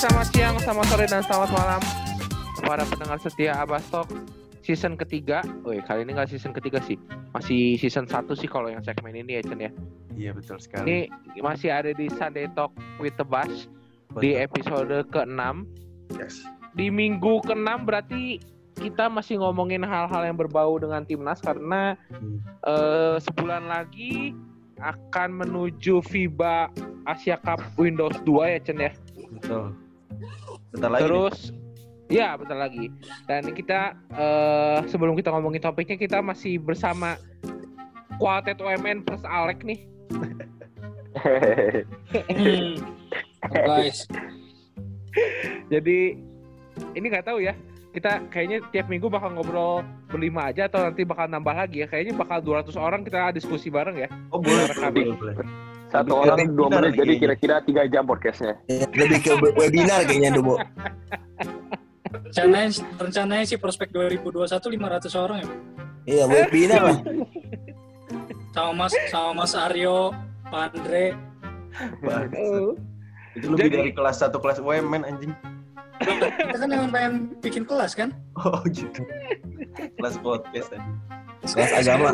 [0.00, 1.80] selamat siang, selamat sore, dan selamat malam
[2.64, 4.08] para pendengar setia Abastok
[4.64, 5.44] season ketiga.
[5.60, 6.96] Woi, kali ini nggak season ketiga sih,
[7.36, 9.72] masih season 1 sih kalau yang segmen ini ya Chen ya.
[10.16, 11.08] Iya betul sekali.
[11.08, 13.68] Ini masih ada di Sunday Talk with the Bass
[14.20, 15.68] di episode ke-6.
[16.16, 16.44] Yes.
[16.72, 18.40] Di minggu ke-6 berarti
[18.80, 22.40] kita masih ngomongin hal-hal yang berbau dengan timnas karena Hmm.
[22.64, 24.32] eh, sebulan lagi
[24.80, 26.72] akan menuju FIBA
[27.04, 28.92] Asia Cup Windows 2 ya Chen ya.
[29.36, 29.76] Betul.
[30.74, 31.02] Bentar lagi.
[31.02, 31.06] nih.
[31.06, 31.38] Terus
[32.10, 32.86] ya bentar lagi.
[33.26, 37.16] Dan kita eh, sebelum kita ngomongin topiknya kita masih bersama
[38.20, 39.80] Kuartet UMN plus Alek nih.
[42.30, 42.76] Hmm.
[43.66, 44.06] guys
[45.72, 46.20] Jadi
[46.94, 47.56] ini nggak tahu ya.
[47.90, 51.86] Kita kayaknya tiap minggu bakal ngobrol berlima aja atau nanti bakal nambah lagi ya.
[51.90, 54.08] Kayaknya bakal 200 orang kita diskusi bareng ya.
[54.30, 55.69] Oh boleh, boleh, boleh.
[55.90, 58.54] Satu Lebih orang dua menit, jadi kira-kira tiga jam podcastnya.
[58.64, 60.54] Ya, lebih ke we- webinar kayaknya Dobo.
[62.10, 65.48] rencananya rencananya sih prospek 2021 500 orang ya
[66.06, 66.98] Iya, webinar lah.
[68.50, 71.14] sama Mas sama Mas Aryo Pak Andre
[72.00, 72.38] Bagus.
[72.40, 72.74] Oh.
[73.32, 75.32] Itu lebih Jadi- dari kelas satu kelas UMN anjing.
[76.00, 79.02] kita kan yang pengen bikin kelas kan Oh gitu.
[79.96, 80.70] kelas podcast.
[81.44, 82.10] Kelas agama.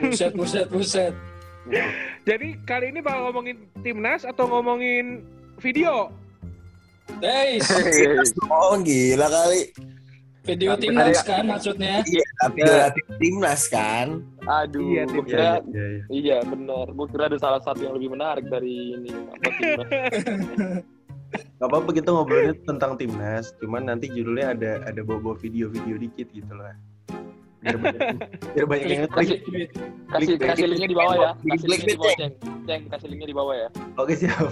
[0.00, 1.14] buset buset buset
[2.28, 5.22] Jadi kali ini bakal ngomongin timnas atau ngomongin
[5.62, 6.10] video?
[7.18, 7.66] guys
[8.50, 9.70] Oh, gila kali.
[10.42, 14.26] video Tapi timnas kan maksudnya Iya, tapi relatif timnas kan.
[14.42, 16.02] Aduh, Iya, tim- kira, Iya, iya, iya.
[16.10, 16.90] iya benar.
[16.90, 19.10] Gue kira ada salah satu yang lebih menarik dari ini.
[19.14, 19.88] Apa timnas?
[21.32, 26.52] Gak apa-apa kita ngobrolnya tentang timnas, cuman nanti judulnya ada ada bawa video-video dikit gitu
[26.52, 26.74] lah.
[27.62, 28.02] Biar banyak,
[28.54, 29.38] biar banyak yang Kasih,
[30.10, 31.30] kasih, kasih linknya di bawah ya.
[31.38, 32.32] Klik- Kasih linknya di bawah, Ceng.
[32.66, 33.68] Ceng, kasih linknya di bawah ya.
[33.96, 34.50] Oke siap.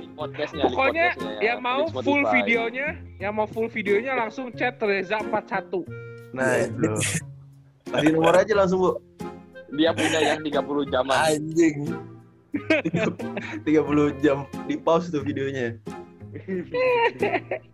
[0.00, 0.62] Link podcastnya.
[0.64, 1.40] Pokoknya podcastnya ya.
[1.52, 2.88] yang mau full videonya,
[3.20, 5.84] yang mau full videonya langsung chat Reza 41.
[6.32, 6.90] Nah itu.
[7.92, 8.90] Kasih nomor aja langsung bu.
[9.76, 11.18] Dia punya yang 30 jaman.
[11.30, 11.76] Anjing.
[13.68, 15.76] 30 jam di pause tuh videonya.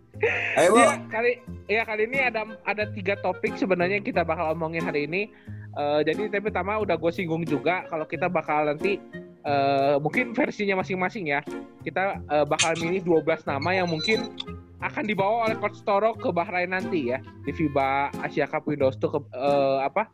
[0.57, 0.73] Ayo.
[0.73, 1.31] Iya kali
[1.69, 5.29] ya kali ini ada ada tiga topik sebenarnya yang kita bakal omongin hari ini.
[5.77, 8.97] Eh, jadi tapi pertama udah gue singgung juga kalau kita bakal nanti
[9.45, 11.45] eh, mungkin versinya masing-masing ya.
[11.85, 14.33] Kita eh, bakal milih 12 nama yang mungkin
[14.77, 19.09] akan dibawa oleh Coach Toro ke Bahrain nanti ya di FIBA Asia Cup Windows tuh
[19.09, 20.09] ke eh, apa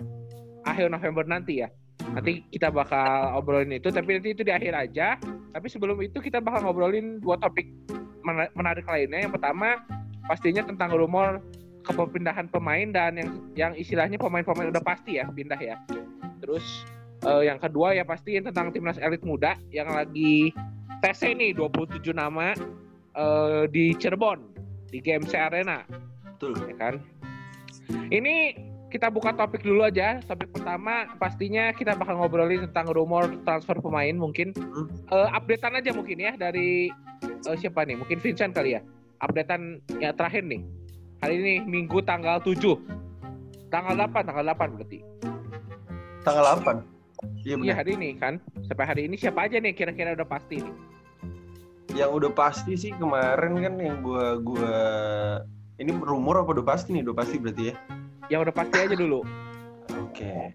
[0.68, 1.72] akhir November nanti ya.
[2.12, 5.16] Nanti kita bakal obrolin itu tapi nanti itu di akhir aja.
[5.54, 7.70] Tapi sebelum itu kita bakal ngobrolin dua topik
[8.28, 9.24] mena- menarik lainnya.
[9.24, 9.80] Yang pertama
[10.28, 11.40] pastinya tentang rumor
[11.84, 15.80] kepindahan pemain dan yang yang istilahnya pemain-pemain udah pasti ya pindah ya.
[16.44, 16.64] Terus
[17.28, 20.52] eh, yang kedua ya pasti tentang timnas elit muda yang lagi
[21.04, 22.56] TC nih 27 nama
[23.16, 24.40] eh, di Cirebon
[24.88, 25.84] di GMC Arena
[26.36, 26.56] Betul.
[26.72, 26.96] ya kan.
[28.12, 28.56] Ini
[28.94, 30.22] kita buka topik dulu aja.
[30.22, 34.54] Topik pertama pastinya kita bakal ngobrolin tentang rumor transfer pemain mungkin.
[34.54, 34.86] Hmm.
[35.10, 36.94] Eh, updatean aja mungkin ya dari
[37.26, 37.98] eh, siapa nih?
[37.98, 38.86] Mungkin Vincent kali ya.
[39.26, 40.62] Updatean yang terakhir nih.
[41.26, 42.54] Hari ini Minggu tanggal 7.
[43.74, 45.00] Tanggal 8, tanggal 8 berarti.
[46.22, 46.94] Tanggal 8.
[47.42, 48.38] Iya Iya hari ini kan.
[48.68, 50.76] Sampai hari ini siapa aja nih kira-kira udah pasti nih?
[51.98, 54.76] Yang udah pasti sih kemarin kan yang gua gua
[55.80, 57.08] ini rumor apa udah pasti nih?
[57.08, 57.76] Udah pasti berarti ya.
[58.28, 59.20] Yang udah pasti aja dulu.
[60.00, 60.54] Oke.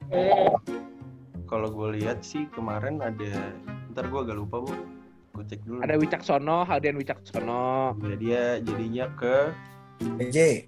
[1.44, 3.52] Kalau gue lihat sih kemarin ada
[3.90, 4.72] ntar gue agak lupa bu.
[5.32, 5.80] Gue cek dulu.
[5.80, 9.34] Ada Wicaksono, Haldian Wicaksono, Ya, dia jadinya ke
[10.18, 10.66] PJ.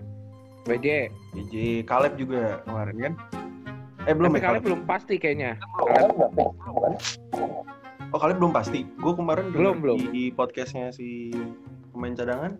[0.62, 0.88] WJ.
[1.32, 3.12] JJ Kaleb juga kemarin kan?
[4.02, 4.42] Eh belum Tapi ya?
[4.42, 4.66] kalian Kaleb?
[4.66, 5.52] belum pasti kayaknya.
[8.10, 8.84] Oh Kaleb belum pasti.
[8.96, 9.96] Gue kemarin Belum, belum.
[9.98, 11.30] di, di podcastnya si
[11.90, 12.56] pemain cadangan.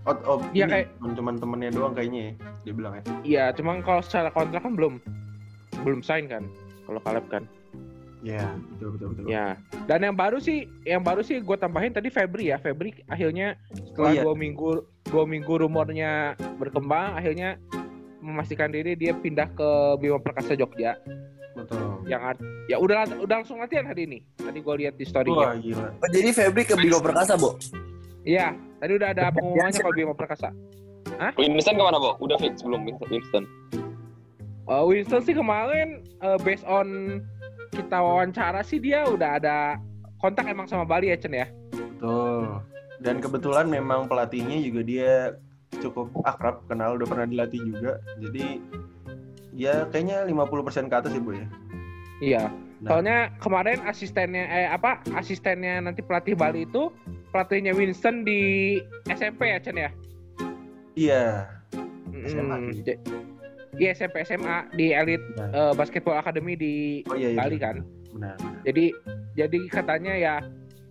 [0.00, 2.32] Oh, oh Iya, ini kayak- cuman temennya doang kayaknya ya.
[2.62, 3.02] Dia bilang ya.
[3.22, 4.94] Iya, cuma kalau secara kontrak kan belum
[5.82, 6.48] belum sign kan.
[6.84, 7.44] Kalau Caleb kan.
[8.20, 9.24] Iya betul betul betul.
[9.26, 9.56] Ya.
[9.86, 12.56] Dan yang baru sih, yang baru sih gue tambahin tadi Febri ya.
[12.56, 14.22] Febri akhirnya setelah Oh, iya.
[14.24, 14.70] dua minggu
[15.06, 16.10] dua minggu rumornya
[16.56, 17.56] berkembang, akhirnya
[18.20, 21.00] memastikan diri dia pindah ke Bima Perkasa Jogja.
[21.56, 22.04] Betul.
[22.06, 24.18] Yang art- ya udah udah langsung latihan hari ini.
[24.36, 25.88] Tadi gue lihat di story Wah gila.
[25.94, 27.56] Oh, jadi Febri ke Bima Perkasa, Bo.
[28.20, 30.50] Iya, tadi udah ada pengumumannya kalau Bima Perkasa.
[31.36, 32.16] Winston ke mana, Bo?
[32.24, 33.44] Udah fix belum Winston?
[34.64, 37.20] Uh, Winston sih kemarin uh, based on
[37.76, 39.76] kita wawancara sih dia udah ada
[40.18, 41.46] kontak emang sama Bali ya Chen ya.
[41.72, 42.64] Betul.
[43.00, 45.12] Dan kebetulan memang pelatihnya juga dia
[45.80, 48.00] cukup akrab, kenal udah pernah dilatih juga.
[48.20, 48.60] Jadi
[49.56, 51.46] ya kayaknya 50% ke atas ya, Bu ya.
[52.20, 52.44] Iya.
[52.80, 52.88] Nah.
[52.96, 56.88] Soalnya kemarin asistennya eh apa asistennya nanti pelatih Bali itu
[57.30, 58.40] pelatihnya Winston di
[59.08, 59.90] SMP ya Chen ya?
[60.94, 61.24] Iya.
[62.10, 63.00] Mm, j-
[63.72, 65.48] Iya SMP SMA di Elite Benar.
[65.54, 66.74] eh, Basketball Academy di
[67.06, 67.38] Oh iya, iya.
[67.38, 67.80] Bali kan.
[68.12, 68.36] Benar.
[68.66, 68.90] Jadi
[69.32, 70.34] jadi katanya ya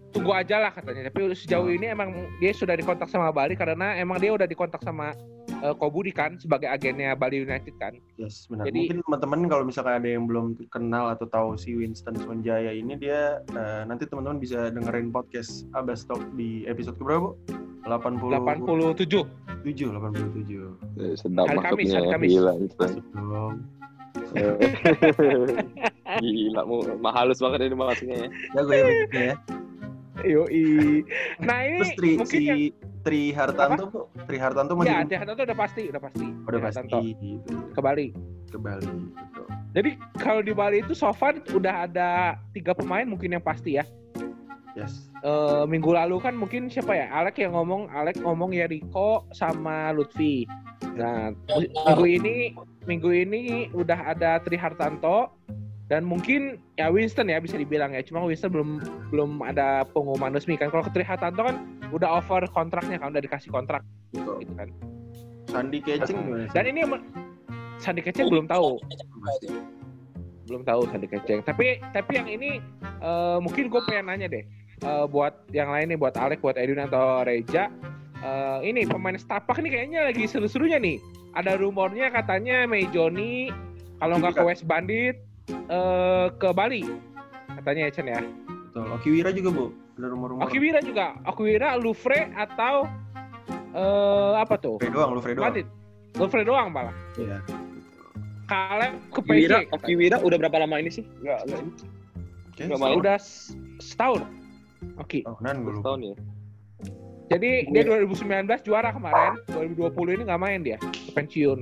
[0.09, 1.07] tunggu aja lah katanya.
[1.07, 1.71] Tapi sejauh Oh.
[1.71, 5.13] ini emang dia sudah dikontak sama Bali karena emang dia udah dikontak sama
[5.50, 7.97] eh, Kobudi kan sebagai agennya Bali United kan.
[8.15, 8.69] Yes, benar.
[8.69, 12.95] Jadi- Mungkin teman-teman kalau misalkan ada yang belum kenal atau tahu si Winston Sonjaya ini
[12.95, 17.53] dia eh, nanti teman-teman bisa dengerin podcast Abas Talk di episode keberapa, Bu?
[17.83, 19.25] 80 87.
[19.65, 20.77] 87, 87.
[20.95, 22.29] Eh, Sedap Hari Kamis, hari Kamis.
[22.31, 22.53] Gila.
[23.17, 23.55] Dong.
[26.21, 26.75] Gila, mu,
[27.09, 28.27] halus banget ini masuknya ya.
[28.29, 29.35] Ya mikirnya ya.
[30.24, 31.04] Yoi.
[31.39, 32.60] Nah ini Terus Tri, mungkin si yang
[33.06, 34.00] Tri Hartanto, Bu.
[34.27, 36.25] Tri Hartanto masih ya Trihartanto udah pasti, udah pasti.
[36.25, 37.56] udah Trihartanto pasti gitu.
[37.71, 38.07] ke Bali.
[38.51, 39.42] Ke Bali gitu.
[39.69, 39.89] Jadi
[40.19, 43.86] kalau di Bali itu so far udah ada tiga pemain mungkin yang pasti ya.
[44.77, 45.10] Yes.
[45.25, 47.12] Eh, minggu lalu kan mungkin siapa ya?
[47.12, 50.48] Alek yang ngomong, Alek ngomong ya Riko sama Lutfi.
[50.95, 51.36] Nah,
[51.88, 52.36] minggu ini
[52.88, 55.36] minggu ini udah ada Tri Hartanto
[55.89, 58.06] dan mungkin ya Winston ya bisa dibilang ya.
[58.06, 58.69] Cuma Winston belum
[59.09, 60.69] belum ada pengumuman resmi kan.
[60.69, 63.81] Kalau ke Tri Hartanto kan udah over kontraknya kan udah dikasih kontrak
[64.13, 64.45] Betul.
[64.45, 64.69] gitu kan.
[65.50, 66.45] Sandi Kecing?
[66.53, 66.86] Dan ini
[67.81, 68.77] Sandi Keceng belum tahu.
[70.45, 71.41] belum tahu Sandi Keceng.
[71.41, 72.62] Tapi tapi yang ini
[73.01, 74.45] eh, mungkin gue pengen nanya deh
[74.86, 77.74] eh, buat yang lain nih buat Alek, buat Edwin atau Reja.
[78.21, 81.01] Eh, ini pemain setapak nih kayaknya lagi seru-serunya nih.
[81.33, 83.50] Ada rumornya katanya Mei Joni
[83.97, 86.84] kalau nggak ke West Bandit eh, ke Bali
[87.60, 88.22] katanya ya Chen ya.
[88.69, 88.86] Betul.
[88.96, 89.66] Okiwira juga, Bu.
[89.98, 90.42] Ada rumor-rumor.
[90.46, 91.18] Okiwira juga.
[91.25, 92.88] Okiwira, Louvre atau
[93.69, 94.78] eh apa tuh?
[94.80, 95.51] Frey doang, lu Frey doang.
[95.51, 95.68] Bandit.
[96.16, 96.96] Louvre doang malah.
[97.19, 97.42] Iya.
[98.48, 99.30] Kaleb ke PJ.
[99.30, 101.04] Okiwira, Okiwira udah berapa lama ini sih?
[101.22, 101.60] Enggak, enggak.
[101.60, 101.72] ini.
[102.60, 102.96] Nggak main.
[102.98, 103.18] Udah
[103.80, 104.22] setahun.
[104.98, 105.22] Oke.
[105.28, 105.81] Tahunan gue lupa.
[105.84, 106.16] Setahun ya.
[107.30, 110.81] Jadi dia 2019 juara kemarin, 2020 ini nggak main dia,
[111.13, 111.62] pensiun.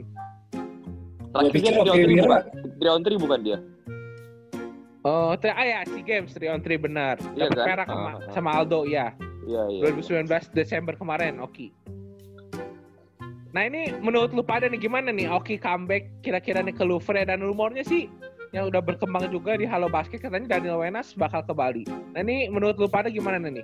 [1.35, 2.43] Terakhir pikir dia on 3 Okiwira- bukan?
[2.79, 3.57] Dia on 3 bukan dia?
[5.07, 7.15] Oh, tri- ah ya, SEA Games 3 on 3 benar.
[7.31, 7.65] Iya Dapat kan?
[7.65, 8.31] perak sama, Ah, ah.
[8.35, 9.15] sama Aldo ya.
[9.47, 9.81] Iya, iya.
[9.87, 11.71] 2019 Desember kemarin, Oki.
[13.47, 17.39] Nah ini menurut lu pada nih gimana nih Oki comeback kira-kira nih ke Louvre dan
[17.39, 18.05] rumornya sih
[18.51, 21.81] yang udah berkembang juga di Halo Basket katanya Daniel Wenas bakal ke Bali.
[22.11, 23.63] Nah ini menurut lu pada gimana nih?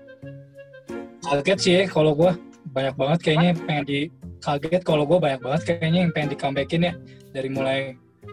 [1.21, 2.31] Kaget sih kalau gue
[2.71, 3.99] banyak banget kayaknya yang pengen di
[4.39, 6.93] kaget kalau gue banyak banget kayaknya yang pengen di comebackin ya
[7.29, 7.79] dari mulai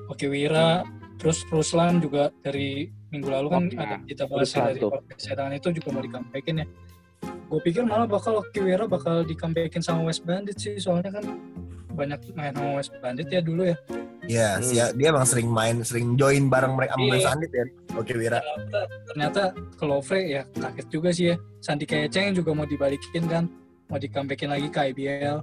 [0.09, 0.87] Okiwira
[1.19, 4.81] terus Ruslan juga dari minggu lalu kan Oh, ada kita bahas dari
[5.11, 6.67] kesehatan itu juga mau di comebackin ya
[7.21, 11.25] gue pikir malah bakal Okiwira bakal di comebackin sama West Bandit sih soalnya kan
[11.91, 13.79] banyak main sama West Bandit ya dulu ya
[14.23, 14.63] Iya, Hmm.
[14.63, 17.13] sih, dia emang sering main, sering join bareng mereka sama Iya.
[17.13, 17.65] West Bandit ya.
[17.99, 18.39] Oke, Wira.
[18.39, 19.43] ternyata, ternyata
[19.75, 23.51] ke Lovre ya kaget juga sih ya Sandi Keceng juga mau dibalikin kan
[23.91, 25.37] mau di comebackin lagi ke IBL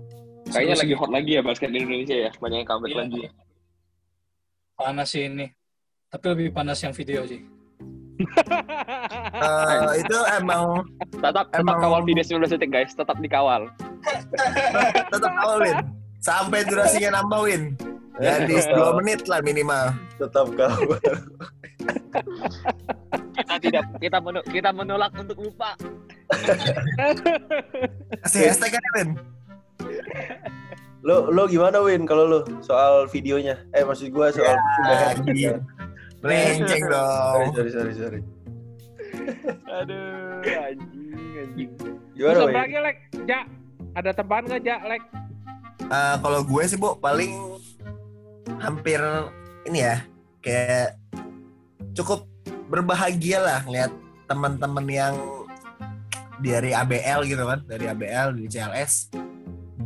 [0.48, 0.96] Kayaknya lagi sih.
[0.96, 2.32] hot lagi ya basket di Indonesia ya.
[2.34, 3.00] Banyak yang comeback Iya.
[3.04, 3.22] lagi.
[4.74, 5.48] panas sih ini
[6.08, 7.42] tapi lebih panas yang video sih
[8.18, 10.82] Eh, itu emang
[11.14, 12.94] Tetap, tetap Emang- kawal video 19 detik guys.
[12.94, 13.70] Tetap dikawal.
[15.14, 15.78] tetap awal Win.
[16.20, 17.64] Sampai durasinya nambah Win.
[18.18, 19.94] Jadi 10 menit lah minimal.
[20.18, 20.78] Tetap kau.
[23.38, 25.78] Kita tidak, kita menolak, kita menolak untuk lupa.
[28.26, 29.10] Kasih hashtag kan Win.
[31.06, 33.62] lo lo gimana Win kalau lo soal videonya?
[33.72, 35.56] Eh maksud gua soal Lagi.
[36.22, 37.48] Melenceng sorry, dong.
[37.54, 38.22] sorry sorry sorry.
[39.70, 41.70] Aduh, anjing, anjing.
[42.18, 42.98] Gimana Terus lagi, Lek?
[43.30, 43.40] Ja,
[43.94, 45.04] ada tambahan nggak, Ja, Lek?
[45.88, 47.32] Eh, kalau gue sih bu paling
[48.60, 49.00] hampir
[49.70, 50.04] ini ya
[50.44, 51.00] kayak
[51.96, 52.28] cukup
[52.68, 53.92] berbahagia lah lihat
[54.28, 55.16] teman-teman yang
[56.44, 59.16] dari ABL gitu kan dari ABL dari CLS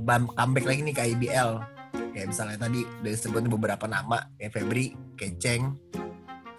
[0.01, 1.61] bam comeback lagi nih ke IBL
[2.17, 5.77] kayak misalnya tadi udah disebut beberapa nama kayak Febri, Keceng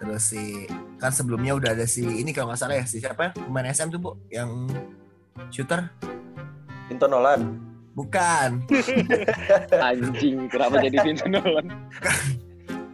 [0.03, 0.67] terus si
[0.99, 3.87] kan sebelumnya udah ada si ini kalau nggak salah ya si siapa ya pemain SM
[3.87, 4.67] tuh bu yang
[5.47, 5.87] shooter
[6.91, 7.55] Pinto Nolan.
[7.95, 8.59] bukan
[9.87, 11.71] Anjing, kenapa jadi Vincent Nolan?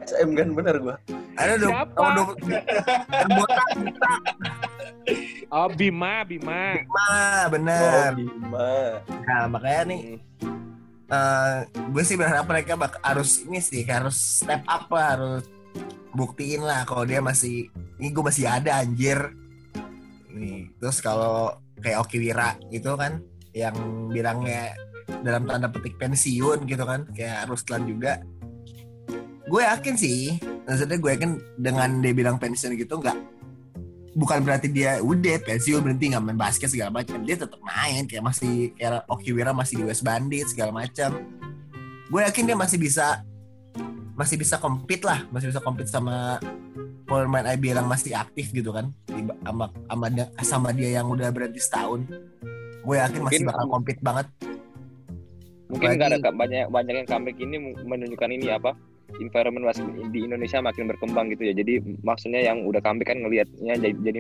[0.06, 0.96] SM kan bener gua.
[1.34, 1.98] ada dong Siapa?
[1.98, 2.30] oh, dong
[3.34, 3.70] botak
[5.50, 6.78] Oh, Bima, Bima.
[6.86, 8.13] Oh, bener.
[8.13, 9.01] Bima.
[9.25, 10.22] Nah, makanya nih,
[11.10, 15.50] eh gue sih berharap mereka bak harus ini sih, harus step up lah, harus
[16.14, 17.70] buktiin lah kalau dia masih,
[18.02, 19.34] ini gue masih ada anjir.
[20.34, 23.24] Nih, terus kalau kayak Okiwira gitu kan,
[23.56, 23.76] yang
[24.14, 24.74] bilangnya
[25.26, 28.22] dalam tanda petik pensiun gitu kan, kayak Ruslan juga.
[29.50, 30.38] Gue yakin sih,
[30.70, 33.18] maksudnya gue yakin dengan dia bilang pensiun gitu nggak
[34.18, 38.26] bukan berarti dia udah pensiun berhenti nggak main basket segala macam dia tetap main kayak
[38.26, 41.24] masih kayak Okiwira masih di West Bandit segala macam
[42.10, 43.22] gue yakin dia masih bisa
[44.20, 46.44] masih bisa compete lah masih bisa compete sama
[47.08, 48.92] pemain IBL yang masih aktif gitu kan
[49.42, 52.04] sama sama dia, sama dia yang udah berhenti setahun
[52.80, 54.28] gue yakin masih Mungkin- bakal compete banget
[55.70, 58.74] Mungkin nggak ada banyak banyak yang comeback ini menunjukkan ini apa?
[59.22, 61.54] Environment basket di Indonesia makin berkembang gitu ya.
[61.54, 64.20] Jadi maksudnya yang udah comeback kan ngelihatnya jadi, jadi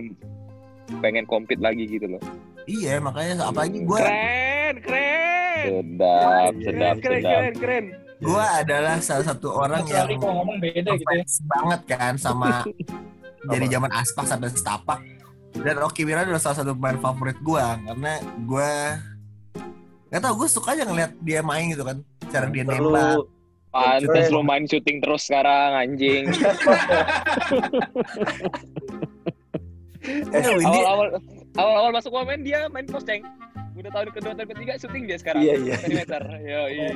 [1.01, 2.21] pengen compete lagi gitu loh.
[2.65, 5.65] iya makanya apalagi gue Keren, keren.
[5.65, 7.33] Sedap, Iya, sedap, Keren, sedap.
[7.33, 7.85] keren, keren.
[8.19, 11.23] Gue adalah salah satu orang yang ngomong beda gitu ya.
[11.47, 12.67] banget kan sama
[13.51, 14.99] dari zaman aspak sampai setapak
[15.55, 18.99] dan Oki Wira adalah salah satu pemain favorit gua karena gua
[20.09, 21.97] nggak tau gue suka aja ngeliat dia main gitu kan
[22.27, 23.23] cara dia nembak
[23.69, 26.25] Pantes lu main syuting terus sekarang anjing.
[30.01, 31.07] Dia- Awal-awal
[31.53, 33.21] awal-awal masuk wamen dia main posteng.
[33.79, 35.41] Udah tahun kedua tahun ketiga syuting dia sekarang.
[35.41, 35.75] Iya, iya.
[36.43, 36.87] Yo, iya.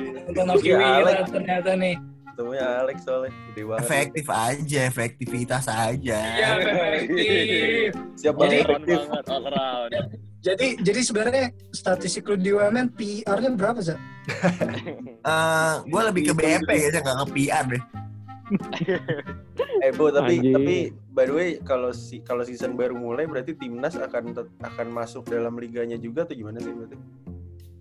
[0.60, 1.32] Iya, Alex.
[1.32, 1.96] ternyata nih.
[2.34, 3.82] ketemunya Alex soalnya gede banget.
[3.86, 7.90] efektif aja efektivitas aja Iya, efektif.
[8.18, 8.98] Siapa Jadi- efektif?
[9.06, 9.92] all round.
[10.42, 13.96] Jadi jadi sebenarnya statistik lu di UMN PR-nya berapa sih?
[15.24, 17.82] Eh, gue lebih ke BEP ya nggak ke PR deh
[19.80, 20.54] Eh Bu, tapi Anjing.
[20.54, 20.76] tapi
[21.12, 25.56] by the way kalau si kalau season baru mulai berarti timnas akan akan masuk dalam
[25.56, 26.96] liganya juga atau gimana sih berarti?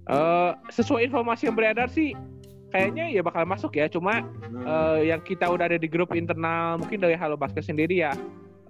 [0.03, 2.11] Eh, sesuai informasi yang beredar sih,
[2.71, 3.87] kayaknya ya bakal masuk ya.
[3.87, 4.63] Cuma Hmm.
[4.67, 8.11] eh, yang kita udah ada di grup internal, mungkin dari Halo Basket sendiri ya.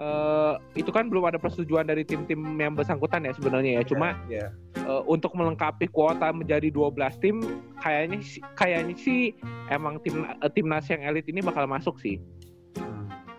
[0.03, 3.83] Eh, itu kan belum ada persetujuan dari tim-tim yang bersangkutan ya sebenarnya ya.
[3.87, 4.51] Cuma ya.
[4.75, 7.39] eh, untuk melengkapi kuota menjadi 12 tim,
[7.79, 9.21] kayaknya sih- kayaknya sih
[9.71, 12.19] emang tim eh, timnas yang elit ini bakal masuk sih.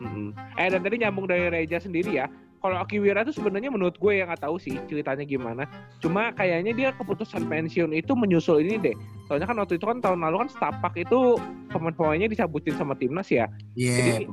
[0.00, 0.32] Hmm.
[0.58, 2.26] Eh dan tadi nyambung dari Reja sendiri ya.
[2.64, 5.68] Kalau Akiwira tuh sebenarnya menurut gue yang nggak tahu sih ceritanya gimana.
[6.00, 8.96] Cuma kayaknya dia keputusan pensiun itu menyusul ini deh.
[9.28, 11.36] Soalnya kan waktu itu kan tahun lalu kan Stapak itu
[11.68, 13.44] pemain-pemainnya dicabutin sama timnas ya.
[13.76, 14.24] iya Jadi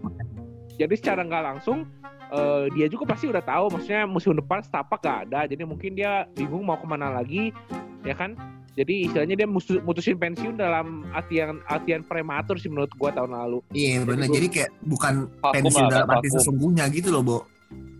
[0.79, 1.83] jadi secara nggak langsung
[2.31, 3.77] eh, dia juga pasti udah tahu.
[3.77, 5.45] Maksudnya musim depan Stapak gak ada.
[5.45, 7.51] Jadi mungkin dia bingung mau ke mana lagi,
[8.07, 8.33] ya kan?
[8.71, 13.59] Jadi istilahnya dia musu- mutusin pensiun dalam artian artian prematur sih menurut gue tahun lalu.
[13.75, 17.37] iya benar jadi kayak bukan pensiun lah, dalam arti sesungguhnya gitu loh Bo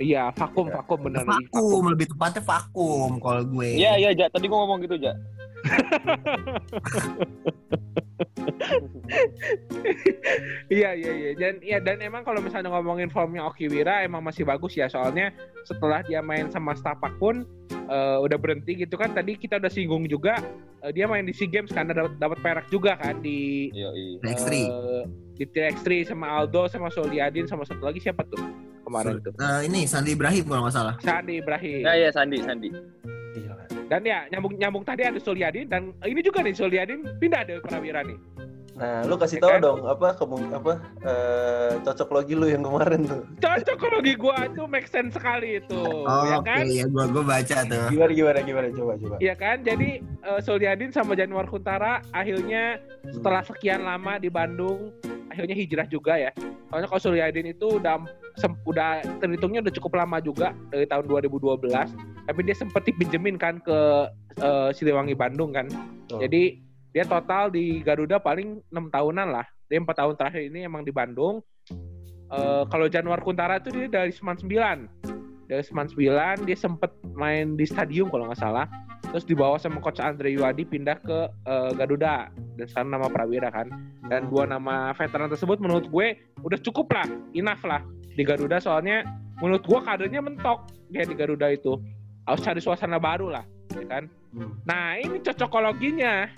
[0.01, 1.21] Iya, vakum, vakum bener.
[1.21, 4.25] vakum lebih tepatnya vakum kalau gue Iya, iya, Ja.
[4.33, 5.13] Tadi gua ngomong gitu, Ja.
[10.71, 14.73] Iya iya iya dan ya dan emang kalau misalnya ngomongin formnya Okiwira emang masih bagus
[14.77, 15.33] ya soalnya
[15.67, 20.07] setelah dia main sama Stapak pun eh, udah berhenti gitu kan tadi kita udah singgung
[20.07, 20.39] juga
[20.81, 24.17] eh, dia main di SEA Games karena dapat dapat perak juga kan di Iya, iya.
[24.23, 25.03] X3 eh,
[25.35, 28.41] di TX3 sama Aldo sama Soliadin sama satu lagi siapa tuh
[28.91, 32.69] kemarin tuh Eh, ini Sandi Ibrahim kalau nggak salah Sandi Ibrahim Ya, iya, Sandi, Sandi.
[33.31, 33.55] Gila.
[33.87, 38.03] dan ya nyambung nyambung tadi ada Soliadin dan ini juga nih Soliadin pindah dari Prawira
[38.03, 38.19] nih
[38.71, 39.59] Nah, lu kasih Ya tahu kan?
[39.61, 40.73] dong apa kemung apa
[41.05, 43.21] eh, cocok logi lu yang kemarin tuh.
[43.37, 47.85] cocokologi gua itu make sense sekali itu oh ya kan ya gue gue baca tuh
[47.93, 49.15] Gimana gimana gimana coba coba.
[49.19, 50.39] Iya kan, jadi uh,
[50.89, 54.89] sama Januar Kuntara akhirnya setelah sekian lama di Bandung
[55.31, 56.31] akhirnya hijrah juga ya.
[56.69, 58.03] Soalnya kalau Soliadin itu udah
[58.67, 61.71] udah terhitungnya udah cukup lama juga dari tahun 2012.
[62.27, 63.77] Tapi dia sempet dipinjemin kan ke
[64.43, 65.67] uh, Siliwangi Bandung kan.
[65.67, 66.27] Betul.
[66.27, 66.43] Jadi
[66.91, 69.47] dia total di Garuda paling enam tahunan lah.
[69.71, 71.39] Dia empat tahun terakhir ini emang di Bandung.
[72.31, 75.11] Uh, kalau Januar Kuntara itu dia dari Seman 9
[75.51, 78.71] dari Seman 9 dia sempet main di stadium kalau nggak salah.
[79.11, 82.31] Terus dibawa sama coach Andre Yuadi pindah ke eh, Garuda.
[82.55, 83.67] Dan sekarang nama Prawira kan.
[84.07, 86.15] Dan dua nama veteran tersebut menurut gue
[86.47, 87.03] udah cukup lah
[87.35, 87.83] enough lah
[88.15, 88.63] di Garuda.
[88.63, 89.03] Soalnya
[89.43, 91.75] menurut gue kadernya mentok dia di Garuda itu.
[92.23, 93.43] Harus cari suasana baru lah
[93.75, 94.03] ya kan?
[94.31, 94.55] Hmm.
[94.63, 96.31] nah ini cocokologinya.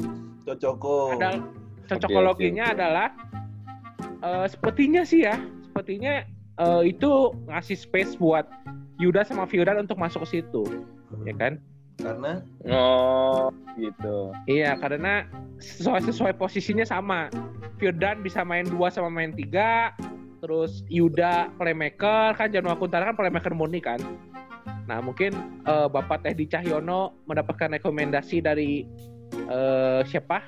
[0.49, 1.13] Cocoko.
[1.21, 1.37] ada
[1.85, 3.13] cocokologinya adalah
[4.25, 5.37] eh, sepertinya sih ya.
[5.69, 6.25] Sepertinya
[6.59, 8.45] eh, itu ngasih space buat
[9.01, 10.63] Yuda sama Firdan untuk masuk ke situ
[11.13, 11.29] Hmm.
[11.29, 11.53] ya kan
[11.93, 12.41] Karena
[12.73, 14.33] Oh, gitu.
[14.49, 15.29] Iya, karena
[15.61, 17.29] sesuai sesuai posisinya sama.
[17.77, 19.93] Firdan bisa main dua sama main tiga,
[20.41, 24.01] terus Yuda playmaker kan Januar Kuntara kan playmaker murni kan.
[24.89, 25.37] Nah mungkin
[25.69, 28.89] eh, Bapak Teddy Cahyono mendapatkan rekomendasi dari
[29.37, 30.41] eh, siapa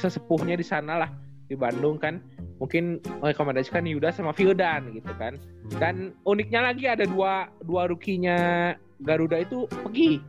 [0.00, 1.10] sesepuhnya di sana lah
[1.44, 2.24] di Bandung kan.
[2.62, 5.34] Mungkin merekomendasikan Yuda sama Firdan gitu kan.
[5.82, 8.70] Dan uniknya lagi ada dua dua rukinya
[9.02, 10.22] Garuda itu pergi.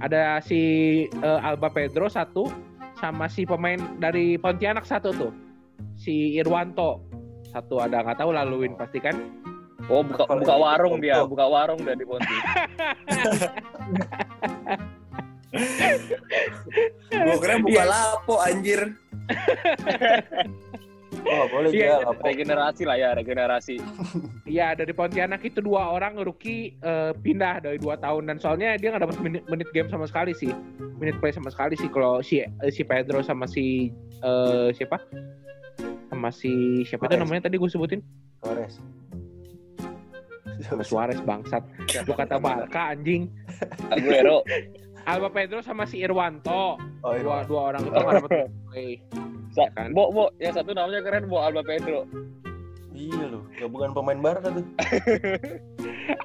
[0.00, 0.60] Ada si
[1.04, 2.48] eh, Alba Pedro satu
[2.96, 5.32] sama si pemain dari Pontianak satu tuh.
[5.92, 7.04] Si Irwanto
[7.52, 9.20] satu ada nggak tahu laluin pasti kan.
[9.92, 12.26] Oh, buka buka warung dia, buka warung dia di Ponti.
[17.12, 17.92] Gue kira buka Iya.
[17.92, 18.80] lapo anjir.
[21.26, 21.98] Oh, boleh ya.
[22.22, 23.82] Regenerasi lah ya, regenerasi.
[24.46, 28.94] Iya dari Pontianak itu dua orang rookie eh, pindah dari dua tahun dan soalnya dia
[28.94, 30.54] nggak dapat menit, menit game sama sekali sih,
[31.02, 33.90] menit play sama sekali sih kalau si eh, si Pedro sama si
[34.22, 35.02] eh, siapa
[36.14, 37.26] sama si siapa itu Suarez.
[37.26, 38.00] namanya tadi gue sebutin
[38.40, 38.78] Torres.
[40.64, 41.60] sama Suarez bangsat
[42.08, 43.28] lu kata Barca anjing
[43.92, 44.40] Aguero.
[45.06, 47.46] Alba Pedro sama si Irwanto Oh, dua iya.
[47.46, 48.30] dua orang itu nggak dapat
[48.66, 48.90] play
[49.54, 49.94] Sa- kan?
[49.94, 52.04] Bo, Bo, yang satu namanya keren Bo Alba Pedro.
[52.90, 54.64] Iya loh, gak bukan pemain Barca tuh.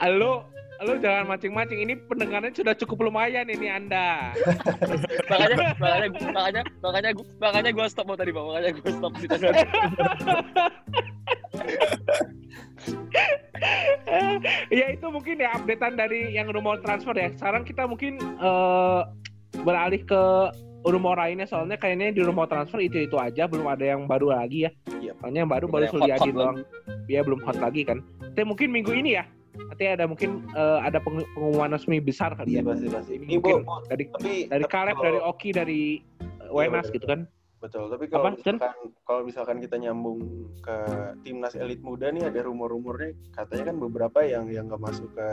[0.20, 0.44] lo
[0.82, 4.34] lo jangan mancing-mancing ini pendengarannya sudah cukup lumayan ini anda
[5.30, 8.50] makanya makanya makanya makanya gua, makanya gua stop Bo, tadi Bo.
[8.50, 9.28] makanya gua stop di
[14.72, 14.80] tengah.
[14.82, 17.30] ya itu mungkin ya updatean dari yang rumor transfer ya.
[17.36, 19.02] Sekarang kita mungkin eh,
[19.62, 20.24] beralih ke
[20.82, 24.66] rumor lainnya soalnya kayaknya di rumor transfer itu itu aja belum ada yang baru lagi
[24.66, 24.72] ya.
[24.98, 25.14] Iya.
[25.20, 26.64] Soalnya yang baru baru Suliadi doang.
[27.06, 28.00] Dia belum hot lagi kan.
[28.34, 29.28] Tapi mungkin minggu ini ya.
[29.52, 32.70] Nanti ada mungkin eh, ada peng- pengumuman resmi besar kali Iya ya.
[32.72, 33.12] pasti pasti.
[33.20, 35.82] Ini Mungkin Bo, Bo, dari tapi dari kalau- dari Oki, dari
[36.24, 36.96] eh, Wenas bener.
[36.96, 37.20] gitu kan.
[37.62, 38.74] Betul, tapi kalau Apa, misalkan
[39.06, 40.78] kalau misalkan kita nyambung ke
[41.22, 45.30] timnas elit muda nih ada rumor-rumornya katanya kan beberapa yang yang nggak masuk ke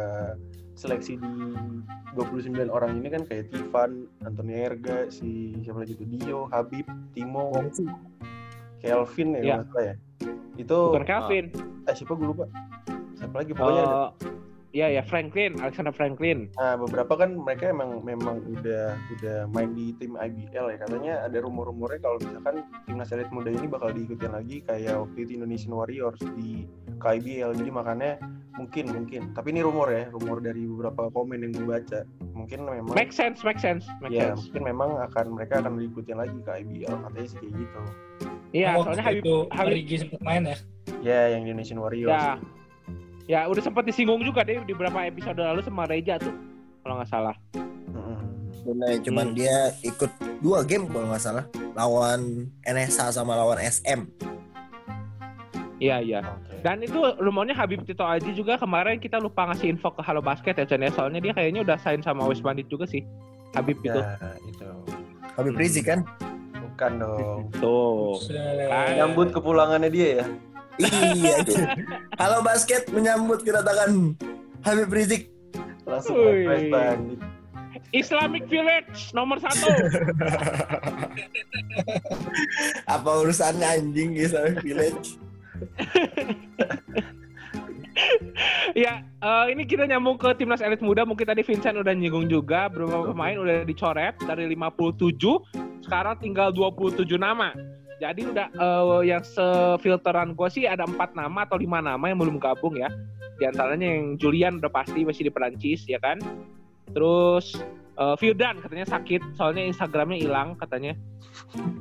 [0.76, 1.32] seleksi di
[2.12, 6.84] 29 orang ini kan kayak Tivan, Antonio Erga, si siapa lagi tuh Dio, Habib,
[7.16, 7.48] Timo,
[8.78, 9.94] Kelvin ya, salah ya.
[10.60, 11.46] Itu Bukan Calvin.
[11.88, 12.44] eh siapa gue lupa.
[13.16, 13.98] Siapa lagi pokoknya ada.
[14.68, 16.52] Iya ya Franklin, Alexander Franklin.
[16.60, 20.78] Nah, beberapa kan mereka emang memang udah udah main di tim IBL ya.
[20.84, 25.40] Katanya ada rumor-rumornya kalau misalkan timnas elit muda ini bakal diikutin lagi kayak waktu itu
[25.40, 26.68] Indonesian Warriors di
[27.00, 27.56] KIBL.
[27.56, 28.20] Jadi makanya
[28.60, 29.32] mungkin mungkin.
[29.32, 32.00] Tapi ini rumor ya, rumor dari beberapa komen yang gue baca.
[32.36, 34.52] Mungkin memang Make sense, make sense, make ya sense.
[34.52, 37.80] mungkin memang akan mereka akan diikutin lagi ke IBL katanya sih kayak gitu.
[38.48, 40.56] Iya, Oh, soalnya Habib itu Habib sempat main ya.
[41.00, 42.12] Ya yang Indonesian Warriors.
[42.12, 42.36] Ya,
[43.28, 46.32] ya udah sempat disinggung juga deh di beberapa episode lalu sama Reja tuh,
[46.80, 47.36] kalau nggak salah.
[47.52, 48.16] Mm-mm.
[48.64, 49.04] Bener, Hmm.
[49.04, 50.10] cuman dia ikut
[50.40, 54.08] dua game kalau nggak salah lawan NSA sama lawan SM.
[55.78, 56.20] Iya iya.
[56.58, 60.58] Dan itu rumornya Habib Tito Aji juga kemarin kita lupa ngasih info ke Halo Basket
[60.58, 60.90] ya Chan ya.
[60.90, 63.06] Soalnya dia kayaknya udah sign sama West Bandit juga sih.
[63.54, 63.94] Habib itu.
[63.94, 64.66] Ya, itu.
[65.38, 66.02] Habib Rizik kan?
[66.58, 67.40] Bukan dong.
[67.62, 68.18] Tuh.
[68.66, 68.98] Kan.
[68.98, 70.26] Nyambut kepulangannya dia ya.
[70.78, 71.42] Iya.
[72.16, 74.14] Halo basket menyambut kedatangan
[74.62, 75.30] Habib Rizik.
[75.86, 76.18] Langsung.
[77.90, 79.64] Islamic Village nomor satu.
[82.94, 85.16] Apa urusannya anjing Habib Village?
[88.84, 91.08] ya, eh, ini kita nyambung ke timnas elit muda.
[91.08, 92.68] Mungkin tadi Vincent udah nyinggung juga.
[92.68, 95.16] Beberapa pemain udah dicoret dari 57.
[95.82, 97.56] Sekarang tinggal 27 nama.
[97.98, 102.38] Jadi udah eh, yang sefilteran gue sih ada empat nama atau lima nama yang belum
[102.38, 102.86] gabung ya.
[103.38, 106.18] Di antaranya yang Julian udah pasti masih di Perancis ya kan.
[106.94, 107.58] Terus
[108.22, 110.94] Firdan katanya sakit soalnya Instagramnya hilang katanya.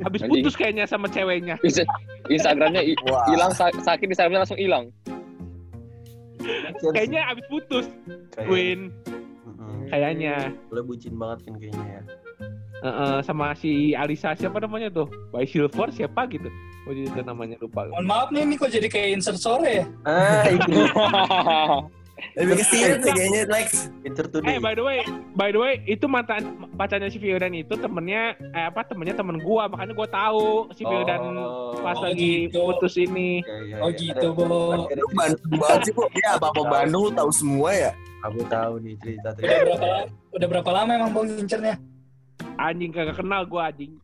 [0.01, 0.41] Habis Anjing.
[0.41, 1.61] putus kayaknya sama ceweknya.
[1.67, 1.85] Insta-
[2.25, 2.81] Instagramnya
[3.29, 4.89] hilang sa- sakit Instagramnya langsung hilang.
[6.93, 7.85] Kayaknya habis putus.
[8.33, 8.79] Kayak- Win
[9.87, 10.51] kayaknya.
[10.73, 12.01] Boleh bucin banget kan kayaknya ya.
[12.77, 15.09] Heeh, sama si Alisa siapa namanya tuh?
[15.29, 16.45] By Silver siapa gitu?
[16.85, 17.89] Oh jadi itu namanya lupa.
[17.89, 19.85] Mohon maaf nih, ini kok jadi kayak insert sore ya?
[20.03, 20.71] Ah, itu
[22.33, 23.93] Lebih ke kayaknya Lex.
[24.01, 25.05] Pinter tuh Eh by the way,
[25.37, 29.69] by the way itu mantan pacarnya si Firdan itu temennya eh, apa temennya temen gua
[29.69, 31.21] makanya gua tahu si Firdan
[31.77, 32.57] pas Oh, lagi gitu.
[32.63, 33.45] putus ini.
[33.77, 34.89] Oh gitu, Bo.
[34.89, 36.09] Lu Bandung banget sih, Bu.
[36.17, 37.91] Ya, apa-apa Bandung lu tahu semua ya?
[38.25, 39.61] Aku tahu nih cerita Udah cerita.
[39.61, 41.75] berapa lama, udah berapa lama emang Bang ngincernya?
[42.57, 43.97] Anjing kagak kenal gua anjing.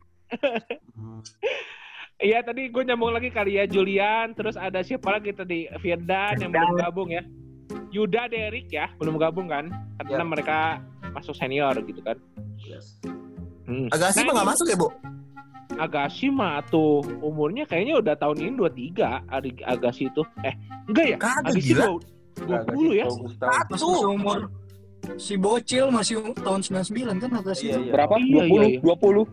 [0.92, 1.20] Hmm.
[2.16, 6.54] Iya tadi gue nyambung lagi kali ya Julian, terus ada siapa lagi tadi Firdan yang
[6.54, 7.20] belum gabung ya.
[7.90, 9.68] Yuda Derek ya belum gabung kan
[10.00, 10.24] karena Ya.
[10.24, 10.58] mereka
[11.10, 12.14] masuk senior gitu kan.
[12.56, 13.02] Yes.
[13.66, 13.90] Hmm.
[13.90, 14.88] Agassi Nah, mah nggak masuk ya, Bu?
[15.74, 20.22] Agassi mah tuh umurnya kayaknya udah tahun ini 23 Ari Agassi itu.
[20.42, 20.54] Eh,
[20.86, 21.16] enggak ya?
[21.18, 21.84] Kagak Agassi gila.
[21.84, 23.06] dua- 20 ya?
[23.10, 23.34] Bagus
[23.82, 23.90] tahu.
[25.14, 27.70] Si bocil masih tahun 99 kan sih.
[27.70, 27.92] Iya, iya.
[27.92, 28.14] Berapa?
[28.18, 28.80] Iya, 20, iya, iya.
[28.82, 29.24] 20.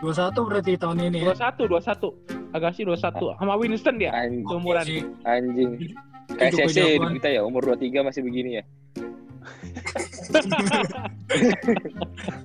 [0.00, 1.34] 21 berarti tahun ini ya.
[1.36, 2.08] 21, 21.
[2.50, 4.42] Agassi 21 sama Winston dia Anjing.
[4.48, 4.82] seumuran.
[4.82, 5.70] Si- Anjing.
[6.30, 6.78] Kayak CC
[7.20, 8.64] kita ya, umur 23 masih begini ya.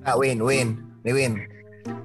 [0.02, 0.68] Nah, Win, Win.
[1.06, 1.32] Nih, Win.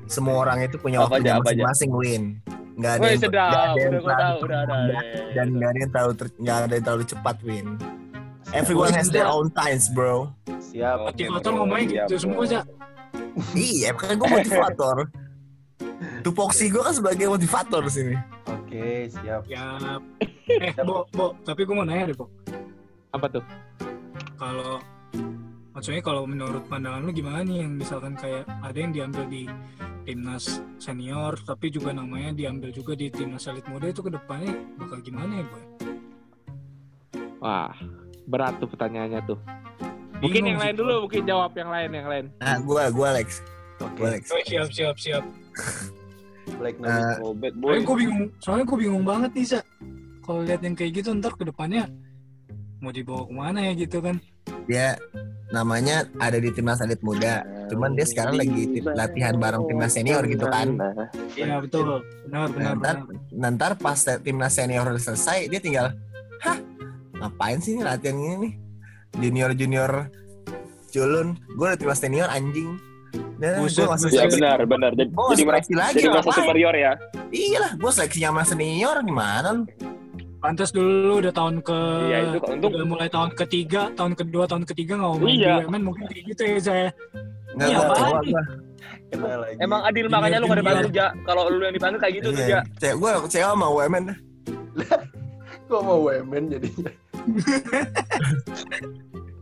[0.06, 2.24] Semua orang itu punya Apa masing-masing, Win.
[2.72, 4.78] nggak ada yang ada yang udah tahu, udah ada.
[5.36, 7.68] dan nggak ada yang terlalu ter- nggak ada yang terlalu cepat win
[8.52, 10.30] everyone has their own times bro
[10.62, 11.04] Siap.
[11.12, 12.60] Oke, Motivator ngomongnya Siap, gitu semua, aja.
[13.54, 14.98] iya kan gue motivator
[16.26, 18.16] tupoksi gue kan sebagai motivator sini
[18.72, 19.44] Oke, siap.
[19.52, 19.76] Ya.
[20.52, 22.28] Eh, Bo, Bo, tapi gue mau nanya deh, Bo.
[23.12, 23.44] Apa tuh?
[24.36, 24.80] Kalau
[25.72, 29.48] maksudnya kalau menurut pandangan lu gimana nih yang misalkan kayak ada yang diambil di
[30.04, 35.00] timnas senior tapi juga namanya diambil juga di timnas elit muda itu ke depannya bakal
[35.00, 35.64] gimana ya boy?
[37.40, 37.76] Wah,
[38.26, 39.38] berat tuh pertanyaannya tuh.
[40.18, 42.26] Mungkin Bingung yang lain dulu, mungkin jawab yang lain, yang lain.
[42.38, 43.30] nah gue gue Alex
[43.80, 43.98] Oke.
[43.98, 45.24] gue Alex Oh, siap siap siap.
[46.60, 47.18] Black Nah.
[47.20, 47.70] Oh, bad boy.
[47.72, 49.60] Soalnya gue bingung, soalnya gue bingung banget nih sa.
[50.22, 51.90] Kalau lihat yang kayak gitu ntar ke depannya
[52.78, 54.18] mau dibawa ke mana ya gitu kan?
[54.64, 54.98] dia
[55.50, 60.24] namanya ada di timnas elit muda cuman dia sekarang lagi tim- latihan bareng timnas senior
[60.24, 60.78] gitu kan
[61.36, 63.52] Iya betul, benar benar benar.
[63.52, 65.94] ntar pas timnas senior selesai dia tinggal
[66.40, 66.58] hah
[67.22, 68.54] ngapain sih ini latihan ini nih
[69.14, 69.92] junior junior
[70.90, 72.76] culun gue udah timnas senior anjing
[73.42, 74.14] gue masuk buset.
[74.14, 74.92] Ya benar, benar.
[74.94, 76.94] Jadi, Oh, jadi merasa lagi jadi merasa superior ya.
[77.30, 79.64] iyalah gue seleksinya sama senior gimana lu
[80.38, 84.66] Pantas dulu udah tahun ke Iya, itu untung udah mulai tahun ketiga, tahun kedua, tahun
[84.66, 85.54] ketiga nggak mau main Iya.
[85.54, 86.88] di UMN mungkin kayak gitu ya saya.
[87.54, 88.44] nggak Iya, gue gue
[89.12, 89.56] Kena lagi.
[89.60, 91.08] Emang adil makanya lu gak dipanggil Ja.
[91.22, 92.62] Kalau lu yang dipanggil kayak gitu tuh Iya, Ja.
[92.80, 94.04] Cek gue kecewa sama UMN
[95.68, 96.92] Kok mau women jadinya?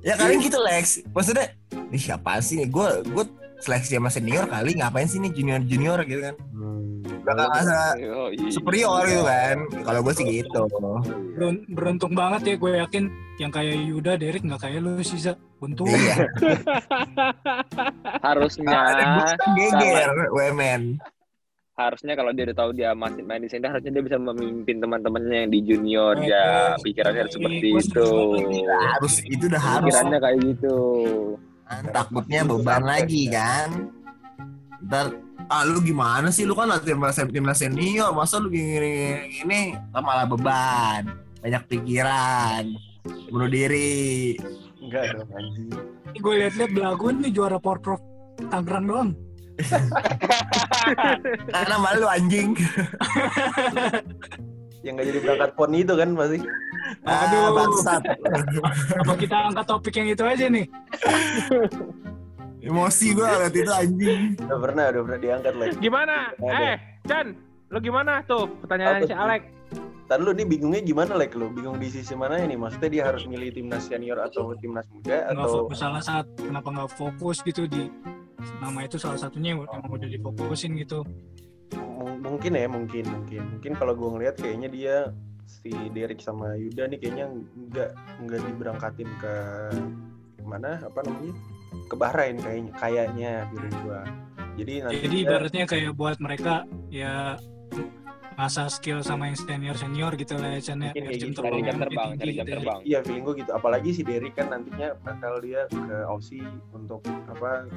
[0.02, 3.24] ya kali gitu Lex maksudnya ini siapa sih gue gue
[3.60, 7.00] seleksi sama senior kali ngapain sih nih junior junior gitu kan Hmm.
[7.24, 7.78] bakal ngerasa
[8.10, 8.50] Oh, iya.
[8.50, 10.60] superior gitu kan kalau gue sih gitu
[11.34, 13.04] Berun- beruntung banget ya gue yakin
[13.38, 15.34] yang kayak Yuda, Derek nggak kayak lu sih Za.
[15.60, 15.88] Untung.
[15.88, 16.16] iya
[18.22, 20.82] Harusnya ada gue kan geger UMN
[21.80, 25.48] harusnya kalau dia udah tahu dia masih main di sini harusnya dia bisa memimpin teman-temannya
[25.48, 28.10] yang di junior ya pikirannya eh, seperti gua itu.
[28.68, 29.88] harus itu udah harus.
[29.88, 30.78] Pikirannya kayak gitu.
[31.64, 33.70] Kan, takutnya beban lagi kan?
[34.84, 35.16] Ntar
[35.48, 36.44] ah lu gimana sih?
[36.44, 41.08] Lu kan latihan timnas senior masa lu gini gini, malah beban
[41.40, 42.76] banyak pikiran
[43.32, 44.36] bunuh diri.
[44.84, 45.70] Enggak dong anjing.
[46.20, 48.04] Gue liat-liat belagun nih juara Porprov
[48.52, 49.12] Tangerang doang.
[51.54, 52.56] karena malu anjing
[54.80, 56.40] Yang nggak jadi berangkat pon itu kan pasti.
[57.04, 57.52] ah, Aduh.
[57.52, 58.02] bangsat
[59.04, 60.66] Apa kita angkat topik yang itu aja nih?
[62.64, 65.76] emosi gue liat itu anjing Udah pernah, udah pernah diangkat lagi.
[65.84, 66.32] Gimana?
[66.40, 66.64] Ada.
[66.64, 66.76] Eh,
[67.08, 67.28] Chan,
[67.68, 68.48] lo gimana tuh?
[68.64, 69.20] Pertanyaan Apa si tuh?
[69.20, 69.42] Alek.
[70.10, 71.54] Tadi lu nih bingungnya gimana like lu?
[71.54, 72.58] Bingung di sisi mana ini?
[72.58, 76.68] Maksudnya dia harus milih timnas senior atau timnas muda Nggak atau fokus salah saat kenapa
[76.74, 77.94] nggak fokus gitu di
[78.60, 81.04] nama itu salah satunya emang udah difokusin gitu.
[81.76, 83.42] M- mungkin ya mungkin mungkin.
[83.58, 84.96] Mungkin kalau gue ngelihat kayaknya dia
[85.50, 87.26] si Derek sama Yuda nih kayaknya
[87.70, 87.90] nggak
[88.26, 89.34] nggak diberangkatin ke
[90.46, 91.34] mana apa namanya?
[91.86, 94.02] Ke Bahrain kayaknya kayaknya feeling gue
[94.60, 97.40] jadi nanti Jadi ibaratnya kayak buat mereka ya
[98.40, 100.96] masa skill sama yang senior senior gitu lah ya Chan ya.
[100.96, 101.44] Biar jam gitu.
[101.44, 102.56] jam terbang tinggi cari jam gitu ya.
[102.56, 103.52] terbang Iya feeling gue gitu.
[103.52, 107.68] Apalagi si Derry kan nantinya bakal dia ke Aussie untuk apa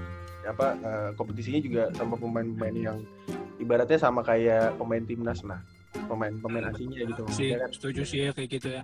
[0.47, 2.99] apa eh, kompetisinya juga sama pemain-pemain yang
[3.59, 5.59] ibaratnya sama kayak pemain timnas lah.
[6.07, 7.23] Pemain-pemain aslinya gitu.
[7.35, 7.71] Sih, Ya, kan?
[7.75, 8.83] setuju sih ya kayak gitu ya.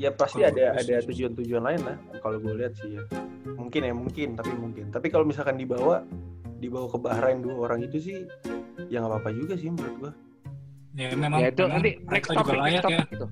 [0.00, 3.04] ya pasti Kalau ada ada tujuan-tujuan lain lah kalau gue lihat sih ya.
[3.52, 4.88] Mungkin ya mungkin tapi mungkin.
[4.88, 6.08] Tapi kalau misalkan dibawa
[6.56, 8.16] dibawa ke Bahrain dua orang itu sih
[8.88, 10.12] ya nggak apa-apa juga sih menurut gue.
[10.92, 12.82] Ya memang, Ya itu nanti next mereka juga topic, next layak ya.
[12.82, 13.26] topic gitu.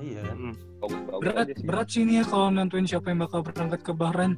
[0.00, 0.36] Iya kan.
[0.36, 0.54] Hmm.
[0.80, 3.92] bagus-bagus Berat, aja sih berat sih ini ya kalau nentuin siapa yang bakal berangkat ke
[3.92, 4.32] Bahrain.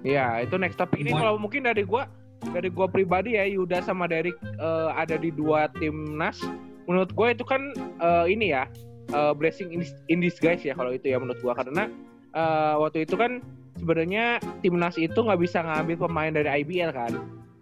[0.00, 0.98] Iya, itu next topic.
[1.00, 2.06] Ini kalau mungkin dari gua
[2.46, 6.38] dari gua pribadi ya Yuda sama Derek eh, ada di dua timnas.
[6.86, 8.70] Menurut gua itu kan eh, ini ya
[9.10, 11.90] eh, blessing in, in disguise ya kalau itu ya menurut gua karena
[12.30, 13.42] eh, waktu itu kan
[13.76, 17.12] sebenarnya timnas itu nggak bisa ngambil pemain dari IBL kan,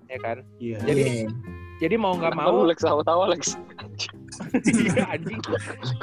[0.06, 0.36] ya kan.
[0.60, 0.78] Iya.
[0.84, 1.28] Jadi Iya.
[1.80, 3.56] jadi mau nggak lu mau Lex tawa-tawa Lex
[4.64, 5.40] iya, anjing.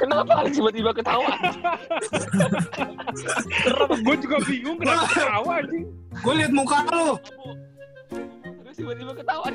[0.00, 1.32] kenapa Lex tiba-tiba ketawa
[3.62, 5.84] Kenapa gua juga bingung kenapa ketawa anjing.
[6.22, 7.16] Gue liat muka lu.
[8.62, 9.46] Terus tiba-tiba ketawa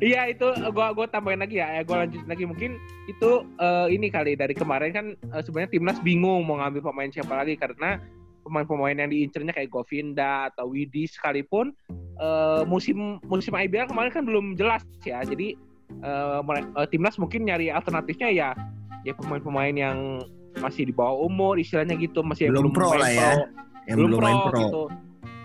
[0.00, 2.78] Iya itu eh, gua gua tambahin lagi ya, ya gua lanjutin lagi mungkin
[3.10, 7.34] itu eh, ini kali dari kemarin kan eh, sebenarnya timnas bingung mau ngambil pemain siapa
[7.36, 7.98] lagi karena
[8.42, 11.72] pemain-pemain yang diincernya kayak Govinda atau Widi sekalipun
[12.20, 15.56] eh, musim musim IBL kemarin kan belum jelas ya, jadi
[16.00, 18.50] eh, eh, timnas mungkin nyari alternatifnya ya
[19.04, 19.98] ya pemain-pemain yang
[20.60, 23.30] masih di bawah umur istilahnya gitu masih yang Belum pro main lah ya.
[23.88, 24.82] yang belum, belum pro, main pro gitu.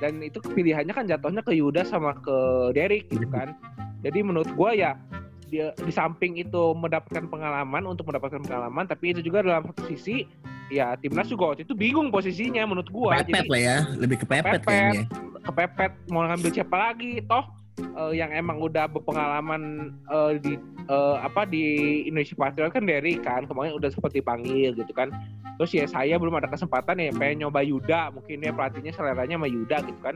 [0.04, 2.36] dan itu pilihannya kan jatuhnya ke Yuda sama ke
[2.76, 3.56] Derek gitu kan.
[4.04, 5.00] Jadi menurut gue ya
[5.48, 10.26] dia di samping itu mendapatkan pengalaman untuk mendapatkan pengalaman tapi itu juga dalam satu sisi
[10.74, 14.62] ya timnas juga waktu itu bingung posisinya menurut gue Pepet lah ya, lebih ke pepet
[14.62, 14.66] Pepet.
[14.66, 15.04] kayaknya.
[15.46, 17.46] kepepet mau ngambil siapa lagi toh
[17.78, 20.54] eh, yang emang udah berpengalaman eh, di
[20.90, 21.64] eh, apa di
[22.10, 25.14] Indonesia Patriot kan Derry kan kemarin udah seperti panggil gitu kan
[25.56, 29.48] terus ya saya belum ada kesempatan ya pengen nyoba Yuda mungkin ya pelatihnya seleranya sama
[29.48, 30.16] Yuda gitu kan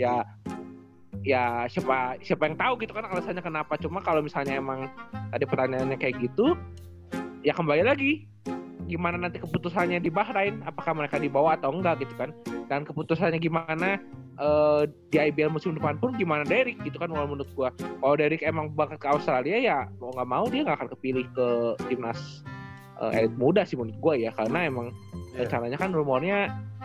[0.00, 0.24] ya
[1.20, 3.76] ya siapa siapa yang tahu gitu kan alasannya kenapa.
[3.76, 4.88] Cuma kalau misalnya emang
[5.30, 6.56] tadi pertanyaannya kayak gitu
[7.40, 8.28] ya kembali lagi
[8.90, 10.60] gimana nanti keputusannya di Bahrain?
[10.66, 12.34] Apakah mereka dibawa atau enggak gitu kan?
[12.66, 14.02] Dan keputusannya gimana
[14.40, 14.82] eh,
[15.14, 17.12] di IBL musim depan pun gimana Derek gitu kan?
[17.12, 20.78] Kalau menurut gua kalau Derek emang bakal ke Australia ya mau nggak mau dia nggak
[20.82, 21.46] akan kepilih ke
[21.86, 22.42] timnas
[22.98, 24.34] eh, elit muda sih menurut gua ya.
[24.34, 24.90] Karena emang
[25.30, 25.46] Iya.
[25.46, 26.38] rencananya kan rumornya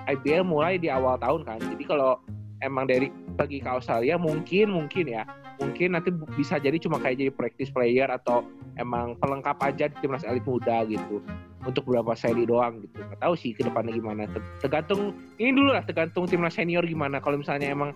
[0.06, 1.58] IBL mulai di awal tahun kan.
[1.58, 2.21] Jadi kalau
[2.65, 5.23] emang Derek pergi ke Australia mungkin mungkin ya.
[5.56, 8.43] Mungkin nanti bisa jadi cuma kayak jadi practice player atau
[8.75, 11.23] emang pelengkap aja di timnas elit muda gitu.
[11.63, 12.99] Untuk beberapa seri doang gitu.
[12.99, 14.28] Nggak tahu sih ke depannya gimana.
[14.28, 17.23] Ter- tergantung ini dulu lah tergantung timnas senior gimana.
[17.23, 17.95] Kalau misalnya emang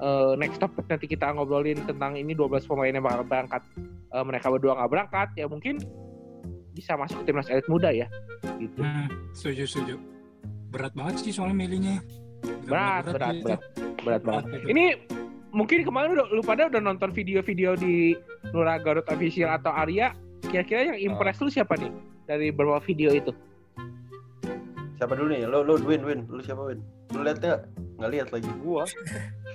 [0.00, 3.62] eh, next topic nanti kita ngobrolin tentang ini 12 pemain yang bakal berangkat
[4.14, 5.82] eh, mereka berdua nggak berangkat ya mungkin
[6.74, 8.10] bisa masuk ke timnas elit muda ya
[8.58, 8.82] gitu.
[8.82, 9.94] Hmm, setuju setuju.
[10.74, 12.02] Berat banget sih soalnya milihnya.
[12.68, 13.60] Berat berat berat
[14.04, 14.84] berat banget ini
[15.54, 18.18] mungkin kemarin udah, lu pada udah nonton video-video di
[18.50, 20.12] Nura Garut Official atau Arya
[20.50, 21.90] kira-kira yang impress lu siapa nih
[22.26, 23.32] dari beberapa video itu
[24.94, 25.42] Siapa dulu nih?
[25.50, 26.20] Lo lo Win Win.
[26.30, 26.78] Lu siapa Win?
[27.12, 27.60] Lu lihat nggak?
[27.98, 28.50] Nggak lihat lagi.
[28.62, 28.86] gua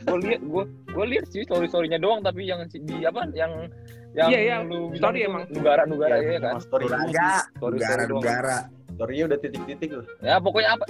[0.04, 3.71] gua lihat gua gua lihat sih story storynya doang tapi yang di apa yang
[4.13, 5.45] yang Iya, iya, lu story emang.
[5.54, 7.78] negara negara ya, kan emang story negara story
[8.10, 8.58] negara.
[8.99, 10.06] Story-nya udah titik-titik loh.
[10.19, 10.86] ya pokoknya apa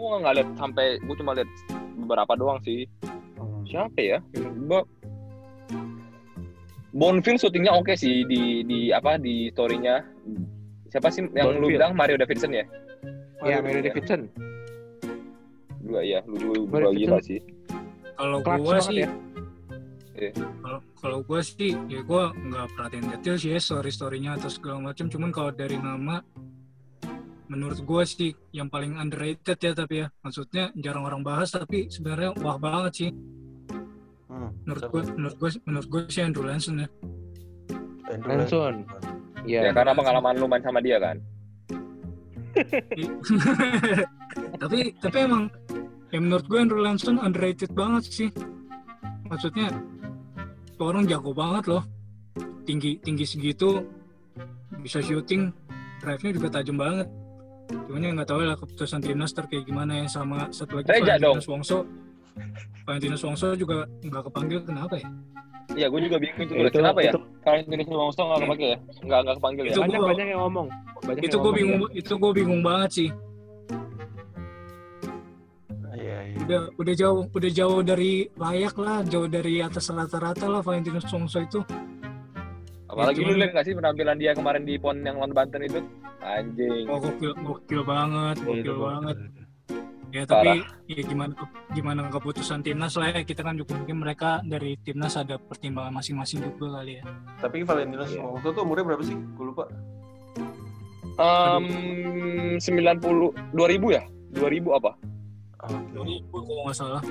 [0.00, 1.50] gua nggak lihat sampai gua cuma lihat
[2.00, 2.88] beberapa doang sih.
[3.68, 4.18] Siapa ya?
[4.64, 4.80] Gua
[6.90, 10.02] Bonfil syutingnya oke sih di di apa di storynya.
[10.90, 11.78] Siapa sih yang lu Bonfil.
[11.78, 11.92] bilang?
[11.94, 12.64] Mario Davidson ya?
[13.46, 14.20] Ya Mario Mary Davidson.
[15.86, 17.40] Juga ya lu juga, Mario juga gila sih.
[18.18, 19.08] Kalau gua banget sih, ya.
[20.60, 24.92] kalau kalau gua sih, ya gua nggak perhatiin detail sih ya story storynya atau segala
[24.92, 25.06] macam.
[25.08, 26.20] Cuman kalau dari nama,
[27.50, 32.30] menurut gua sih yang paling underrated ya tapi ya, maksudnya jarang orang bahas tapi sebenarnya
[32.38, 33.10] wah banget sih.
[34.30, 34.54] Hmm.
[34.62, 36.88] Menurut gua, menurut gua, menurut gua sih Andrew Lanson ya.
[38.10, 38.86] Andrew Lanson.
[39.48, 41.16] ya ya karena pengalaman lu main sama dia kan
[44.60, 45.46] tapi tapi emang
[46.10, 48.30] ya menurut gue Andrew Lanson underrated banget sih
[49.30, 49.70] maksudnya
[50.80, 51.84] orang jago banget loh
[52.66, 53.86] tinggi tinggi segitu
[54.82, 55.54] bisa shooting
[56.02, 57.06] drive-nya juga tajam banget
[57.70, 61.14] cuman ya nggak tahu lah keputusan timnas ntar kayak gimana ya sama satu lagi Reja
[61.16, 61.78] Valentinos Wongso
[62.82, 65.08] Valentinos Wongso juga nggak kepanggil kenapa ya
[65.70, 67.14] Iya, gue juga bingung itu, itu, kenapa ya?
[67.14, 68.78] itu Kalau Indonesia Wongso nggak kepake ya?
[69.06, 69.70] Nggak nggak kepanggil ya?
[69.70, 70.66] Itu banyak gua- banyak yang ngomong
[71.00, 71.88] banyak itu gue bingung ya.
[71.94, 73.08] itu gue bingung banget sih
[75.92, 76.36] Iya, iya.
[76.40, 81.38] udah udah jauh udah jauh dari layak lah jauh dari atas rata-rata lah Valentinos Wongso
[81.38, 81.60] itu
[82.90, 85.62] Apalagi Ya, lu cuman- lihat nggak sih penampilan dia kemarin di pon yang lawan Banten
[85.62, 85.80] itu?
[86.20, 86.84] Anjing.
[86.84, 89.16] oh gokil gokil banget gokil itu banget
[90.10, 91.32] ya tapi ya gimana
[91.70, 96.42] gimana keputusan timnas lah ya kita kan juga mungkin mereka dari timnas ada pertimbangan masing-masing
[96.44, 97.02] juga kali ya
[97.38, 98.20] Tapi Valentinos Iya.
[98.20, 99.16] waktu itu umurnya berapa sih?
[99.32, 99.64] Gue lupa.
[101.16, 101.64] Um,
[102.58, 104.02] 90 2000 ya?
[104.30, 104.90] 2000 apa?
[105.58, 105.92] Ah, Oke.
[105.94, 107.02] 2000 kalau nggak salah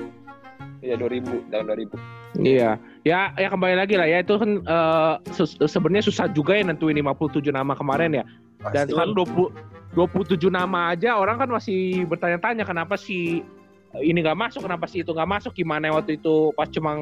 [0.80, 1.96] Iya 2000 tahun 2000.
[2.40, 2.70] Iya,
[3.02, 6.94] ya ya kembali lagi lah ya itu kan eh, sus- sebenarnya susah juga ya nentuin
[6.94, 8.24] 57 nama kemarin ya.
[8.70, 8.92] Dan Pasti.
[8.92, 9.50] sekarang 20
[9.90, 13.42] 27 nama aja orang kan masih bertanya-tanya kenapa si
[13.92, 16.94] eh, ini nggak masuk, kenapa si itu nggak masuk, gimana waktu itu pas cuma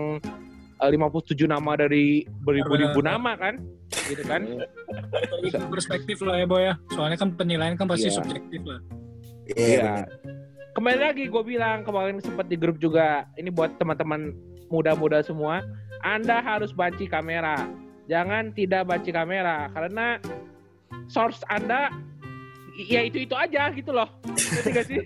[0.80, 3.60] eh, 57 nama dari beribu-ribu nama kan,
[4.08, 4.42] gitu kan?
[5.38, 8.16] itu perspektif lah ya boy ya soalnya kan penilaian kan pasti Iya.
[8.16, 8.80] subjektif lah
[9.48, 9.60] Iya.
[9.60, 9.92] Iya.
[10.08, 10.37] bener.
[10.78, 13.26] Kembali lagi gue bilang kemarin sempat di grup juga.
[13.34, 14.30] Ini buat teman-teman
[14.70, 15.66] muda-muda semua.
[16.06, 17.66] Anda harus banci kamera.
[18.06, 20.22] Jangan tidak banci kamera karena
[21.10, 21.90] source Anda
[22.78, 24.06] ya itu itu aja gitu loh.
[24.70, 25.02] Gak sih?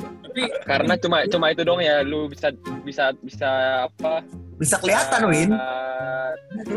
[0.00, 2.48] tapi Karena cuma cuma itu dong ya lu bisa
[2.80, 3.50] bisa bisa
[3.92, 4.24] apa?
[4.56, 5.52] Bisa kelihatan, Win.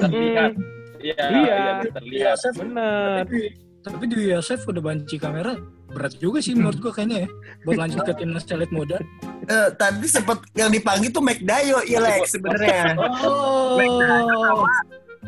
[0.03, 0.51] Terlihat.
[0.99, 1.55] Iya, Iya.
[1.55, 2.35] iya, terlihat.
[2.35, 3.23] Yosef Bener.
[3.23, 3.39] tapi,
[3.83, 5.59] tapi di Yosef udah banci kamera
[5.91, 7.29] berat juga sih menurut gua kayaknya ya
[7.67, 8.97] buat lanjut ke timnas elit muda
[9.43, 12.95] Eh, tadi sempat yang dipanggil tuh McDayo, iya Lex sebenarnya.
[13.27, 14.63] oh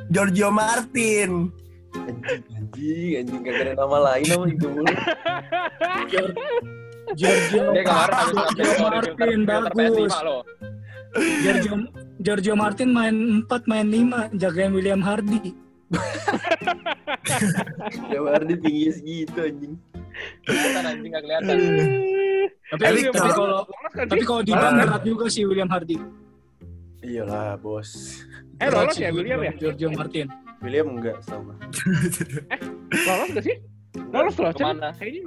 [0.07, 1.51] Giorgio Martin.
[2.55, 3.41] Anjing, anjing.
[3.43, 4.87] Gak ada nama lain sama itu mulu.
[7.11, 7.63] Giorgio
[8.79, 9.75] Martin bagus.
[9.75, 10.41] PS5 loh.
[11.43, 11.73] Giorgio
[12.23, 13.87] Giorgio Martin main 4 main
[14.31, 15.51] 5 jagain William Hardy.
[18.11, 19.73] Jawa Ardi tinggi segitu anjing.
[20.43, 21.55] Kelihatan anjing nggak kelihatan.
[22.65, 22.99] Tapi, Tapi
[23.31, 25.97] kalau- tapi kalau di bank berat juga sih William Hardy.
[27.01, 28.21] Iyalah bos.
[28.57, 29.53] Eh lolos ya William ya?
[29.53, 30.27] Giorgio Martin.
[30.63, 31.57] William enggak setahu gue.
[33.05, 33.55] Lolos gak sih?
[34.09, 34.55] Lolos lolos.
[34.55, 34.89] Ke mana?
[34.95, 35.21] Kayaknya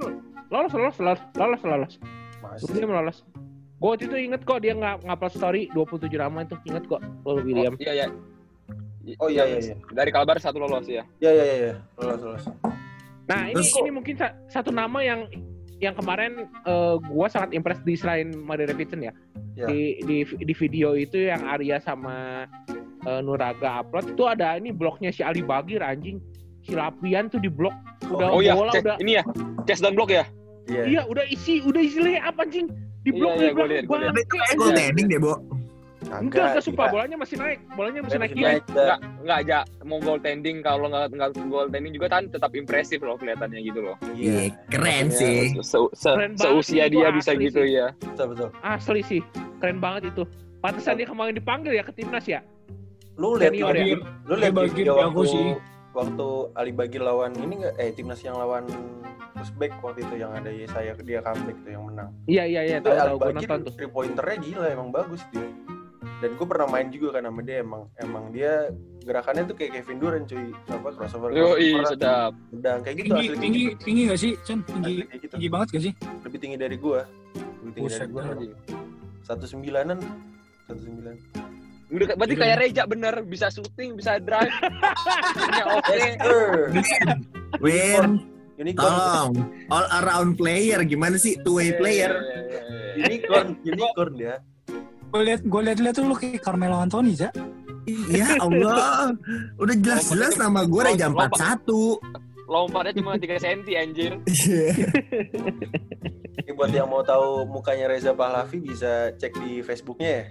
[0.49, 1.93] lolos lolos lolos lolos lolos.
[2.41, 2.67] Masih.
[2.69, 3.17] William lolos.
[3.79, 7.39] Gue waktu itu inget kok dia nggak ngupload story 27 nama itu inget kok lo
[7.39, 7.71] William.
[7.71, 8.07] Oh, iya, iya.
[9.17, 9.75] Oh iya iya iya.
[9.89, 11.01] Dari Kalbar satu lolos ya.
[11.17, 11.73] Iya iya iya, iya.
[11.97, 12.43] Lolos lolos.
[13.25, 15.25] Nah ini Terus- ini mungkin sa- satu nama yang
[15.79, 19.13] yang kemarin eh, gua sangat impress di selain Mario Davidson ya.
[19.53, 19.65] Ya.
[19.65, 22.45] Di, di di video itu yang Arya sama
[22.99, 26.19] eh, Nuraga upload itu ada ini blognya si Ali Bagir anjing.
[26.59, 27.71] Si Lapian tuh di blog
[28.05, 29.23] udah Oh iya, bola Ces- udah ini ya.
[29.63, 30.27] Chess dan block ya?
[30.65, 30.83] Iya.
[30.85, 32.67] iya udah isi udah isi layup anjing.
[32.99, 34.11] Di Iya, blog iya, di gua blog liat, gua liat.
[34.11, 34.59] bangke, Kayak anjing.
[34.59, 35.33] gol tending deh, Bo.
[36.09, 36.93] Enggak, enggak sumpah gila.
[36.97, 37.59] bolanya masih naik.
[37.71, 38.55] Bolanya masih naik kiri.
[38.65, 43.59] Enggak, enggak aja mau goaltending kalau nggak nggak goaltending juga kan tetap impresif loh kelihatannya
[43.61, 43.95] gitu loh.
[44.11, 45.37] Iya, keren Makanya sih.
[45.61, 47.41] Se, se- Keren banget seusia dia bisa sih.
[47.45, 47.87] gitu ya.
[47.95, 48.49] Betul betul.
[48.59, 49.21] Asli sih.
[49.61, 50.23] Keren banget itu.
[50.59, 52.41] Pantesan dia kemarin dipanggil ya ke timnas ya.
[53.15, 53.95] Lu lihat ya?
[54.25, 55.47] lu lihat video waktu sih.
[55.89, 58.63] waktu Ali Bagir lawan ini enggak eh timnas yang lawan
[59.35, 62.09] Uzbek waktu itu yang ada saya dia comeback tuh yang menang.
[62.27, 63.73] Iya iya iya Itu tahu Ali tahu nonton tuh.
[63.73, 65.47] three pointernya gila emang bagus dia.
[66.19, 68.67] Dan gue pernah main juga kan sama dia emang emang dia
[69.01, 72.31] gerakannya tuh kayak Kevin Durant cuy apa crossover Yo, crossover, sedap.
[72.51, 73.79] pedang kayak gitu Tinggi asli tinggi gitu.
[73.81, 74.31] tinggi gak sih?
[74.43, 75.25] Chan tinggi gitu.
[75.31, 75.93] tinggi banget gak sih?
[76.19, 77.01] lebih tinggi dari gua
[77.63, 78.51] lebih tinggi Buset, dari gua anjing.
[79.23, 79.97] satu sembilanan
[80.65, 81.15] satu sembilan
[81.89, 82.41] Udah berarti Iya.
[82.45, 84.53] kayak Reja bener, bisa shooting, bisa drive.
[85.49, 85.97] Ya, oke.
[87.57, 88.21] Win,
[88.55, 89.33] unicorn tolong.
[89.67, 91.33] All around player, gimana sih?
[91.41, 92.13] Two way player.
[92.13, 92.61] Iya, iya, iya,
[92.93, 93.03] iya.
[93.09, 94.35] unicorn unicorn dia
[95.09, 97.33] Gue liat gue liat liat tuh lu kayak Carmelo Anthony ya.
[98.13, 99.17] Ya Allah.
[99.57, 101.65] Udah jelas-jelas nama gue Reja 41.
[102.49, 104.11] Lompatnya cuma 3 cm anjir.
[104.25, 104.73] Iya.
[106.45, 110.25] Ini buat yang mau tahu mukanya Reza Pahlavi bisa cek di Facebooknya ya.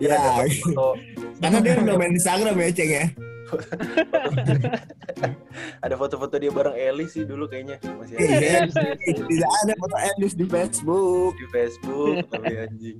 [0.00, 0.16] Ya.
[0.16, 0.96] ada foto,
[1.44, 3.06] Karena dia udah main Instagram ya, Ceng ya.
[5.84, 8.60] ada foto-foto dia bareng Eli sih dulu kayaknya masih ada Iya.
[9.04, 11.32] Tidak ada foto Elis di Facebook.
[11.38, 12.98] di Facebook tapi anjing.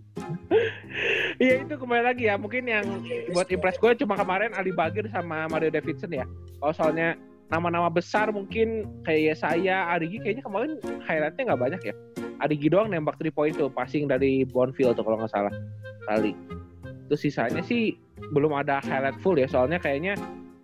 [1.40, 2.38] Iya itu kembali lagi ya.
[2.38, 2.86] Mungkin yang
[3.34, 6.28] buat impress gue cuma kemarin Ali Bagir sama Mario Davidson ya.
[6.60, 7.18] Kalau soalnya
[7.52, 10.70] nama-nama besar mungkin kayak saya, Arigi kayaknya kemarin
[11.04, 11.94] highlightnya nggak banyak ya.
[12.42, 15.54] Arigi doang nembak 3 point tuh passing dari Bonfield tuh kalau nggak salah
[16.08, 16.32] kali.
[17.08, 17.94] Terus sisanya sih
[18.30, 19.46] belum ada highlight full ya.
[19.46, 20.14] Soalnya kayaknya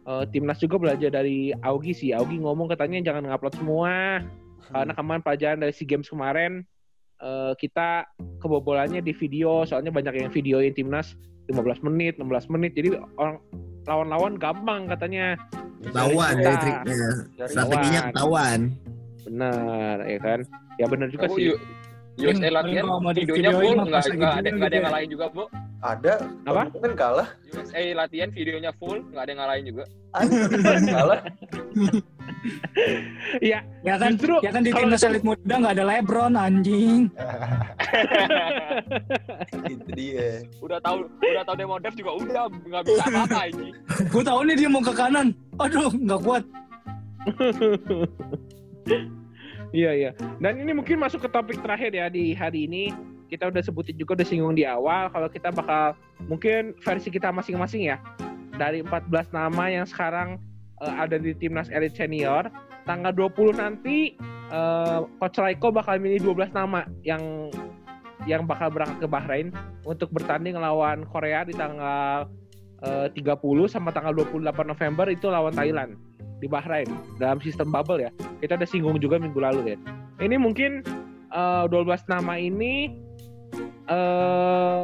[0.04, 2.10] eh, timnas juga belajar dari Augie sih.
[2.10, 4.22] Augie ngomong katanya jangan ngupload semua
[4.70, 6.62] karena kemarin pelajaran dari SEA Games kemarin
[7.18, 8.06] eh, kita
[8.38, 11.18] kebobolannya di video soalnya banyak yang videoin timnas
[11.50, 13.42] 15 menit 16 menit jadi orang
[13.82, 15.34] lawan-lawan gampang katanya
[15.80, 16.60] Ketahuan Cari dari kita.
[16.60, 17.10] triknya.
[17.48, 18.60] Strateginya ketahuan.
[19.20, 20.38] benar ya kan
[20.76, 21.52] ya benar juga Oh, sih
[22.20, 24.82] USA Paling- latihan videonya full nggak nggak ada jual nggak ada yang gitu ya.
[24.82, 25.44] ngalahin juga bu
[25.80, 26.62] Ada Apa?
[26.76, 27.28] kan kalah.
[27.48, 30.36] USA latihan videonya full nggak ada yang ngalahin juga Ada
[30.94, 31.20] kalah.
[33.40, 37.08] iya Ya kan, Justru ya kan di timnas elit muda nggak ada LeBron anjing.
[39.66, 40.44] Itu dia.
[40.60, 43.68] udah tahu udah tahu demo dev juga udah nggak bisa apa-apa ini
[44.06, 45.32] Gue tahu nih dia mau ke kanan.
[45.56, 46.44] Aduh, nggak kuat.
[49.70, 50.10] Iya iya.
[50.38, 52.94] Dan ini mungkin masuk ke topik terakhir ya di hari ini.
[53.30, 55.94] Kita udah sebutin juga udah singgung di awal kalau kita bakal
[56.26, 58.02] mungkin versi kita masing-masing ya.
[58.58, 60.42] Dari 14 nama yang sekarang
[60.82, 62.50] eh, ada di timnas elit senior.
[62.84, 64.18] Tanggal 20 nanti
[64.50, 67.54] eh, coach Raiko bakal milih 12 nama yang
[68.28, 69.48] yang bakal berangkat ke Bahrain
[69.86, 72.28] untuk bertanding lawan Korea di tanggal
[72.82, 73.38] eh, 30
[73.70, 76.09] sama tanggal 28 November itu lawan Thailand
[76.40, 76.88] di Bahrain
[77.20, 78.10] dalam sistem bubble ya.
[78.40, 79.78] Kita udah singgung juga minggu lalu ya.
[80.20, 80.82] Ini mungkin
[81.30, 82.96] eh, 12 nama ini
[83.90, 84.82] eh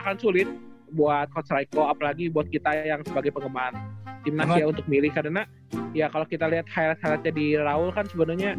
[0.00, 0.48] akan sulit
[0.90, 3.70] buat coach Raiko apalagi buat kita yang sebagai penggemar
[4.26, 5.46] timnas ya untuk milih karena
[5.94, 8.58] ya kalau kita lihat highlight-highlightnya di Raul kan sebenarnya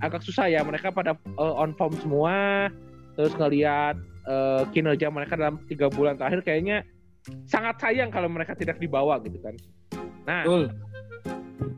[0.00, 2.68] agak susah ya mereka pada eh, on form semua
[3.16, 6.86] terus ngelihat eh, kinerja mereka dalam tiga bulan terakhir kayaknya
[7.50, 9.54] sangat sayang kalau mereka tidak dibawa gitu kan.
[10.26, 10.62] Nah, Betul.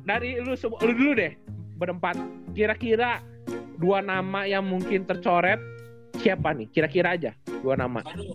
[0.08, 1.32] dari lu lu dulu deh
[1.76, 2.16] berempat
[2.56, 3.20] kira-kira
[3.76, 5.60] dua nama yang mungkin tercoret
[6.18, 7.30] siapa nih kira-kira aja
[7.62, 8.34] dua nama Aduh.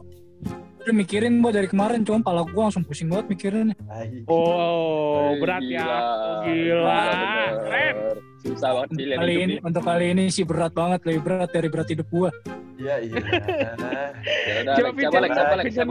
[0.83, 3.71] Udah mikirin gua dari kemarin, cuma pala gua langsung pusing banget mikirin.
[4.27, 5.87] Oh berat ya
[6.43, 7.03] gila.
[7.63, 7.95] keren
[8.43, 9.57] susah banget pilihan kali ini nih.
[9.63, 12.29] untuk kali ini sih berat banget lebih berat dari berat hidup gua
[12.75, 13.15] Iya iya.
[14.23, 14.89] Ya udah, Coba.
[14.91, 15.31] Vincent, Lex?
[15.63, 15.87] Vincent?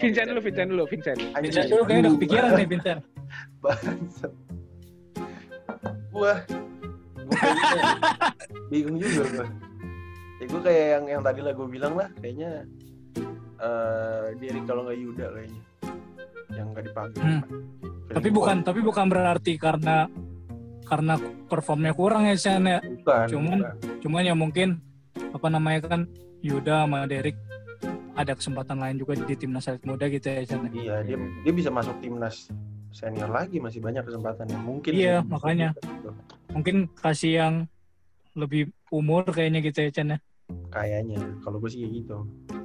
[0.00, 1.18] Vincent dulu, Vincent dulu, Vincent.
[1.40, 3.00] Vincent dulu kayaknya udah kepikiran nih Vincent
[3.62, 4.32] Bangsat.
[6.10, 6.40] Wah.
[8.70, 9.46] Bingung juga gua.
[10.40, 12.64] Ya gue kayak yang yang tadi lah gue bilang lah kayaknya
[13.60, 15.62] eh Derek kalau nggak Yuda kayaknya
[16.56, 17.20] yang nggak dipanggil.
[17.20, 17.42] Hmm.
[18.10, 18.36] Tapi gua.
[18.40, 20.08] bukan tapi bukan berarti karena
[20.88, 21.14] karena
[21.46, 23.26] performnya kurang ya Chan ya bukan.
[23.30, 24.00] cuman- bukan.
[24.02, 24.68] cuman ya mungkin
[25.30, 26.00] apa namanya kan
[26.42, 27.36] Yuda sama Derek
[28.18, 30.70] ada kesempatan lain juga di timnas elit muda gitu ya Chan ya.
[30.74, 31.16] Iya dia
[31.46, 32.50] dia bisa masuk timnas
[32.90, 34.90] senior lagi masih banyak kesempatan yang mungkin.
[34.92, 35.70] Iya, makanya.
[36.50, 37.54] mungkin kasih yang
[38.34, 40.18] lebih umur kayaknya gitu ya Chan ya
[40.70, 42.16] Kayaknya kalau gue sih kayak gitu.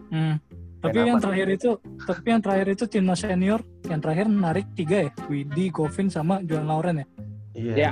[0.09, 0.35] Hmm.
[0.81, 1.69] Tapi yang terakhir itu,
[2.05, 6.65] tapi yang terakhir itu timnas senior, yang terakhir narik tiga ya, Widi, Govin sama Juan
[6.69, 7.07] Lauren ya.
[7.57, 7.73] Iya.
[7.73, 7.91] Iya.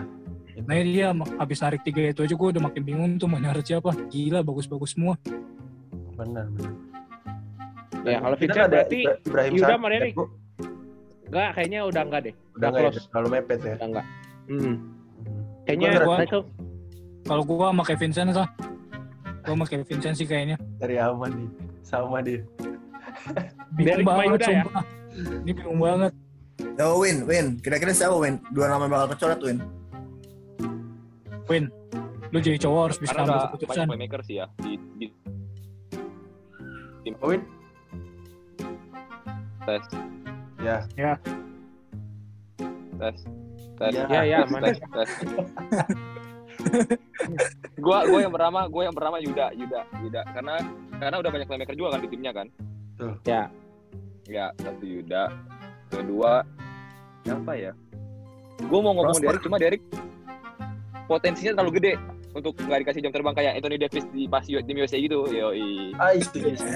[0.69, 1.07] Nah dia
[1.41, 3.89] habis narik tiga itu aja gue udah makin bingung tuh mau nyari siapa.
[4.13, 5.17] Gila bagus-bagus semua.
[6.13, 6.73] Benar benar.
[8.03, 10.13] Ya, kalau ada berarti Ibra- Ibrahim Yuda sama Derek.
[11.27, 12.33] Enggak, kayaknya udah enggak deh.
[12.33, 13.01] Udah Udah nggak ya?
[13.05, 13.75] Terlalu mepet ya.
[13.75, 14.05] Udah enggak.
[14.43, 14.75] Hmm.
[15.63, 16.43] Kayaknya Gua- Michael
[17.23, 18.47] Kalau gue sama Kevin Vincent tuh,
[19.39, 20.57] gue sama Kevin Vincent sih kayaknya.
[20.75, 21.49] Dari aman nih.
[21.81, 22.43] Sama dia.
[23.73, 24.47] Bingung sama banget ya?
[24.59, 24.83] sumpah.
[25.39, 26.11] Ini bingung banget.
[26.77, 27.47] Oh Win, Win.
[27.57, 28.43] Kira-kira siapa Win?
[28.51, 29.57] Dua nama bakal kecoret Win.
[31.45, 31.67] Win,
[32.29, 33.85] lu jadi cowok harus bisa Karena ambil udah banyak keputusan.
[33.85, 35.07] playmaker sih ya di, di
[37.19, 37.41] Owen?
[39.63, 39.83] tes
[40.63, 40.77] Ya.
[42.99, 43.17] tes
[43.75, 44.05] tes Ya.
[44.07, 44.71] Ya, ya, mana?
[44.71, 45.09] tes tes.
[47.83, 50.55] gua gua yang pertama gua yang pertama Yuda Yuda Yuda karena
[50.95, 52.47] karena udah banyak playmaker juga kan di timnya kan
[52.95, 53.11] Betul.
[53.27, 53.43] Ya.
[54.29, 55.23] ya satu Yuda
[55.91, 56.47] kedua
[57.27, 57.71] siapa ya
[58.69, 59.19] gua mau ngomong.
[59.19, 59.83] Derek cuma Derek
[61.09, 61.93] potensinya terlalu gede
[62.33, 66.17] untuk nggak dikasih jam terbang kayak Anthony Davis di pas tim USA gitu yoi Ah.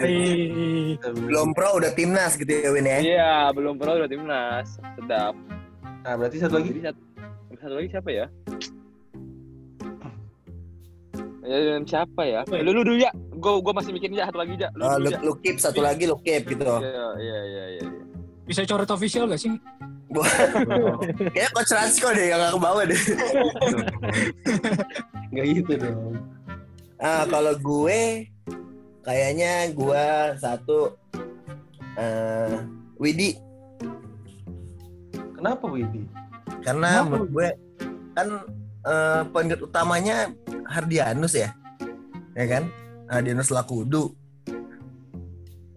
[0.01, 2.97] Hei, Belum pro udah timnas gitu ya Win ya.
[3.01, 5.33] iya belum pernah udah timnas sedap
[6.07, 6.69] Nah berarti satu lagi.
[6.71, 7.01] jadi satu,
[7.57, 8.25] satu lagi siapa ya
[11.47, 12.43] Ya, siapa ya?
[12.43, 12.59] Ya?
[12.59, 13.07] Lu, lu dulu ya.
[13.39, 14.67] Gua gua masih mikirin ya satu lagi ya.
[14.75, 16.59] Lu dulu lu, lu keep satu lagi lu keep gitu.
[16.59, 17.83] Iya, iya, iya, iya.
[17.87, 18.03] iya.
[18.43, 19.55] bisa coret official gak sih?
[21.33, 23.01] Kayaknya coach Rasko deh yang gak ke bawah deh.
[25.33, 26.17] Gak gitu dong.
[26.97, 28.25] Ah, kalau gue
[29.05, 30.05] kayaknya gue
[30.41, 30.97] satu
[31.95, 32.57] eh
[32.97, 33.37] Widi
[35.37, 36.01] Kenapa Widi?
[36.65, 37.07] karena Kenapa?
[37.07, 37.47] menurut gue
[38.17, 38.27] kan
[38.87, 40.17] eh guard utamanya
[40.67, 41.53] Hardianus ya.
[42.35, 42.67] Ya kan?
[43.07, 44.11] Hardianus Lakudu.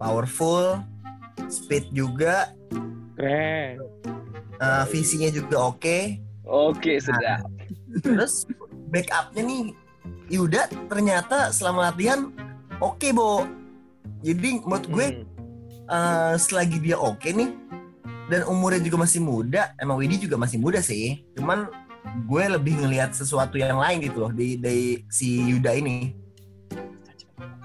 [0.01, 0.81] Powerful,
[1.47, 2.49] speed juga,
[3.13, 3.77] Keren.
[4.61, 5.97] Eh, visinya juga oke.
[6.45, 7.45] Oke, sedap.
[8.05, 8.45] Terus
[8.93, 9.63] backupnya nih
[10.31, 12.29] Yuda ternyata selama latihan
[12.79, 13.45] oke Bo.
[14.21, 15.25] Jadi menurut gue Hmm.
[15.91, 17.51] eh, selagi dia oke nih
[18.31, 21.27] dan umurnya juga masih muda, emang Widi juga masih muda sih.
[21.35, 21.67] Cuman
[22.25, 26.15] gue lebih ngelihat sesuatu yang lain gitu loh di dari si Yuda ini.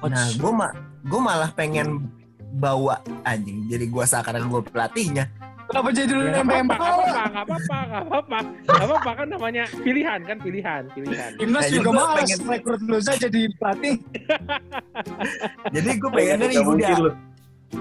[0.03, 0.71] Nah, gue ma
[1.07, 2.11] gue malah pengen
[2.59, 3.71] bawa anjing.
[3.71, 5.31] Jadi gue seakan gue pelatihnya.
[5.67, 7.07] Kenapa jadi lu Gak yang pengen apa-apa, bawa?
[7.07, 11.31] gak apa-apa, gak apa-apa, gak apa-apa kan namanya pilihan kan pilihan, pilihan.
[11.37, 13.95] Timnas Nah, juga malas pengen- rekrut lu saja jadi pelatih.
[15.75, 16.63] Jadi gue pengennya Yuda.
[16.65, 17.13] mungkin lu.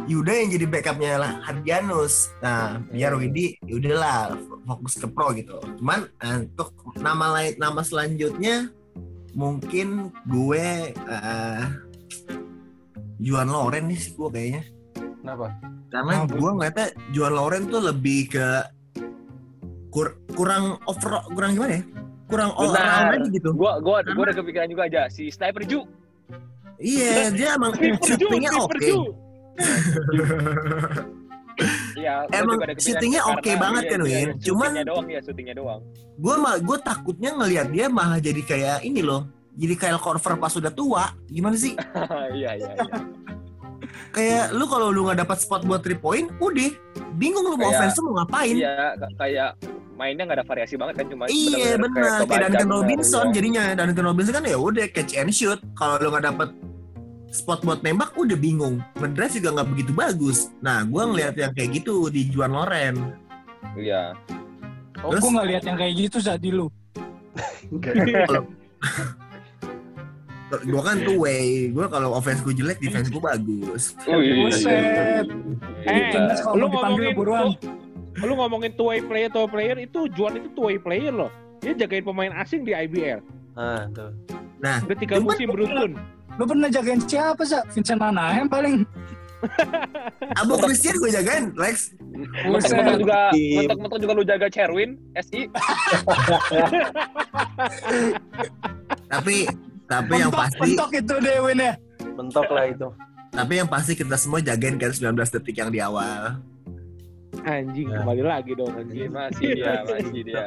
[0.07, 2.33] Yuda yang jadi backupnya lah Hardianus.
[2.39, 4.33] Nah, biar Widi ya udahlah
[4.65, 5.55] fokus ke pro gitu.
[5.77, 8.73] Cuman eh, untuk nama lain nama selanjutnya
[9.31, 9.87] mungkin
[10.25, 11.63] gue eh
[13.17, 14.63] Juan Loren nih sih gue kayaknya.
[15.25, 15.47] Kenapa?
[15.89, 16.33] Karena Kenapa?
[16.37, 18.47] gue ngeliatnya Juan Loren tuh lebih ke
[19.89, 21.83] kur- kurang over kurang gimana ya?
[22.25, 22.85] Kurang all Benar.
[22.85, 23.49] around aja gitu.
[23.53, 25.81] Gua gua gua udah kepikiran juga aja si Sniper Ju.
[26.75, 28.89] Iya, dia emang shootingnya oke.
[31.95, 34.29] Iya, gua Emang ada karena oke banget dia- kan, dia Win.
[34.37, 35.81] Cuman- doang ya, shootingnya doang.
[36.15, 40.51] gue mah gue takutnya ngelihat dia malah jadi kayak ini loh jadi Kyle Korver pas
[40.51, 41.75] udah tua gimana sih
[42.39, 42.99] Iya, iya, iya.
[44.11, 46.71] Kayak lu kalau lu nggak dapat spot buat three point udah.
[47.15, 48.55] Bingung lu mau Kayak- offense mau ngapain.
[48.55, 48.75] Iya,
[49.15, 49.49] kayak
[49.95, 53.33] mainnya nggak ada variasi banget kan cuma iya benar kayak kebaca Duncan bener, Robinson iya.
[53.33, 53.63] jadinya.
[53.79, 55.59] Duncan Robinson kan ya udah catch and shoot.
[55.79, 56.49] Kalau lu nggak dapet
[57.31, 58.83] spot buat nembak udah bingung.
[58.99, 60.51] Ngedrive juga nggak begitu bagus.
[60.59, 63.15] Nah gue ngelihat yang kayak gitu di Juan Loren.
[63.75, 64.15] Iya.
[65.03, 66.67] Oh, Terus- gue nggak lihat yang kayak gitu saat di lu.
[70.45, 74.45] gue kan two way gue kalau offense gue jelek defense gue bagus Wih.
[74.45, 75.25] Buset.
[75.83, 77.45] Eh, Timnas kalau lu dipanggil ngomongin buruan.
[78.13, 81.09] lu, lu ngomongin two way player, two way player itu Juan itu two way player
[81.09, 81.31] loh.
[81.59, 83.25] dia jagain pemain asing di IBL.
[83.57, 84.13] Nah, tuh.
[84.61, 85.91] Nah, Udah tiga Cuma- musim beruntun.
[86.35, 87.65] Lu pernah jagain siapa, Sa?
[87.73, 88.85] Vincent Manahem paling.
[90.41, 91.97] Abu Christian gue jagain, Lex.
[92.45, 95.49] Mentok-mentok juga, mentok-mentok juga lu jaga Cherwin, SI.
[99.07, 99.37] Tapi
[99.85, 101.73] tapi yang Pentok- pasti pentok itu deh Win ya.
[102.11, 102.87] Mentok lah itu.
[103.29, 106.39] tapi yang pasti kita semua jagain kan 19 detik yang di awal.
[107.37, 107.99] Anjing Ya.
[107.99, 109.11] kembali lagi dong anjing.
[109.11, 110.45] Masih dia, masih dia.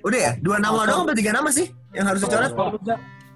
[0.00, 2.54] Udah ya, dua nama doang apa tiga nama sih yang harus dicoret?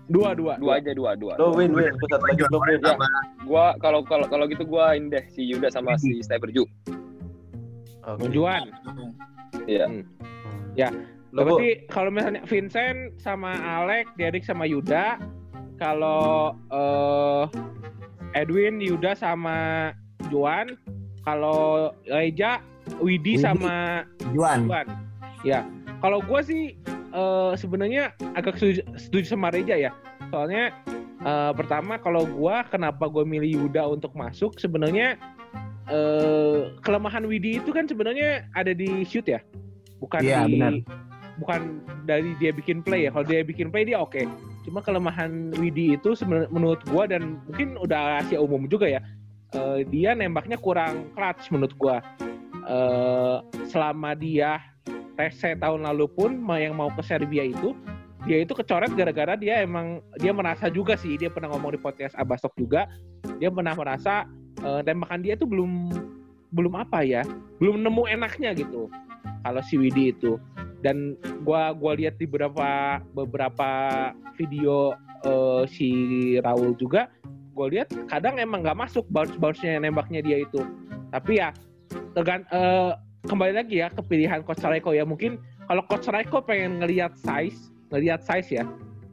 [0.06, 0.54] Dua dua.
[0.56, 1.34] Dua aja, dua, dua.
[1.34, 2.78] Lo win win satu lagi lo win.
[2.78, 2.94] Ya.
[3.42, 6.62] Gua kalau kalau kalau gitu gua ini deh si Yuda sama si Sniper Ju.
[8.02, 8.30] Oke.
[8.30, 8.70] Juan.
[9.64, 9.86] Iya.
[9.86, 10.02] Hmm.
[10.72, 10.88] Ya.
[11.32, 15.16] Berarti kalau misalnya Vincent sama Alek, Derek sama Yuda,
[15.80, 17.44] kalau eh,
[18.36, 19.90] Edwin, Yuda sama
[20.28, 20.76] Juan,
[21.24, 22.60] kalau Reja,
[23.00, 23.42] Widi Widi.
[23.42, 24.04] sama
[24.36, 24.68] Juan.
[24.68, 24.86] Juan.
[25.42, 25.64] Ya.
[26.04, 26.62] Kalau gue sih
[27.12, 29.90] eh, sebenarnya agak setuju, setuju sama Reja ya.
[30.28, 30.72] Soalnya
[31.24, 35.16] eh, pertama kalau gue kenapa gue milih Yuda untuk masuk sebenarnya
[35.88, 39.40] eh, kelemahan Widi itu kan sebenarnya ada di shoot ya.
[40.02, 40.72] Bukan Iya, di benar.
[41.40, 43.10] Bukan dari dia bikin play ya.
[43.14, 44.24] Kalau dia bikin play dia oke.
[44.66, 49.02] Cuma kelemahan Widi itu menurut gua dan mungkin udah rahasia umum juga ya.
[49.52, 52.00] eh, dia nembaknya kurang clutch menurut gua.
[52.62, 53.36] Eh,
[53.68, 54.62] selama dia
[55.18, 57.76] TC tahun lalu pun yang mau ke Serbia itu
[58.22, 62.14] dia itu kecoret gara-gara dia emang dia merasa juga sih dia pernah ngomong di podcast
[62.14, 62.86] Abasok juga
[63.42, 64.30] dia pernah merasa
[64.62, 65.90] eh, tembakan dia itu belum
[66.54, 67.26] belum apa ya
[67.58, 68.86] belum nemu enaknya gitu
[69.42, 70.38] kalau si Widi itu
[70.82, 71.16] dan
[71.46, 73.70] gua gua lihat di beberapa beberapa
[74.36, 75.90] video eh, si
[76.42, 77.08] Raul juga
[77.52, 80.64] gue lihat kadang emang nggak masuk bounce bounce nya nembaknya dia itu.
[81.12, 81.52] Tapi ya
[82.16, 82.96] tergan eh,
[83.28, 85.04] kembali lagi ya ke pilihan coach Raiko ya.
[85.04, 85.36] Mungkin
[85.68, 88.64] kalau coach Raiko pengen ngelihat size ngelihat size ya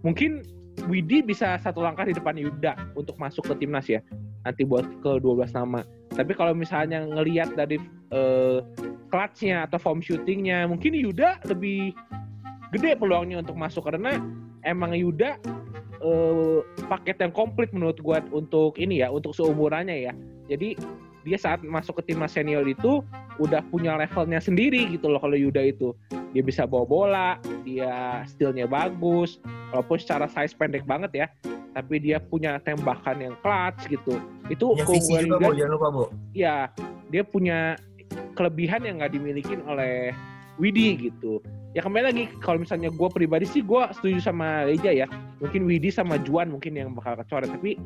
[0.02, 0.42] mungkin
[0.88, 4.00] Widi bisa satu langkah di depan Yuda untuk masuk ke timnas ya
[4.48, 5.84] nanti buat ke 12 nama.
[6.16, 7.76] Tapi kalau misalnya ngelihat dari
[9.10, 10.66] clutch-nya atau form shooting-nya.
[10.70, 11.94] Mungkin Yuda lebih
[12.74, 14.22] gede peluangnya untuk masuk karena
[14.66, 15.38] emang Yuda
[16.02, 20.14] eh, paket yang komplit menurut gua untuk ini ya untuk seumurannya ya.
[20.50, 20.78] Jadi
[21.28, 23.04] dia saat masuk ke timnas senior itu
[23.38, 25.94] udah punya levelnya sendiri gitu loh kalau Yuda itu.
[26.30, 27.30] Dia bisa bawa bola
[27.66, 29.42] dia stealnya bagus
[29.74, 31.28] walaupun secara size pendek banget ya
[31.74, 34.18] tapi dia punya tembakan yang clutch gitu.
[34.50, 35.58] Itu keunggulan juga, Yuda.
[35.58, 36.04] Jangan lupa, Bu.
[36.34, 36.56] ya
[37.10, 37.78] dia punya
[38.34, 40.14] kelebihan yang nggak dimiliki oleh
[40.60, 41.40] Widi gitu.
[41.72, 45.08] Ya kembali lagi kalau misalnya gue pribadi sih gue setuju sama Reja ya.
[45.40, 47.48] Mungkin Widi sama Juan mungkin yang bakal kecoret.
[47.48, 47.80] Tapi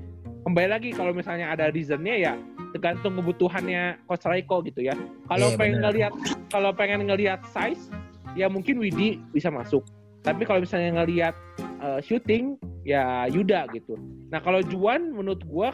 [0.44, 2.34] kembali lagi kalau misalnya ada reasonnya ya
[2.74, 4.98] tergantung kebutuhannya Coach Raiko gitu ya.
[5.30, 6.14] Kalau Iya, pengen ngelihat
[6.50, 7.94] kalau pengen ngelihat size
[8.34, 9.86] ya mungkin Widi bisa masuk.
[10.26, 14.00] Tapi kalau misalnya ngelihat eh, shooting ya Yuda gitu.
[14.34, 15.70] Nah kalau Juan menurut gue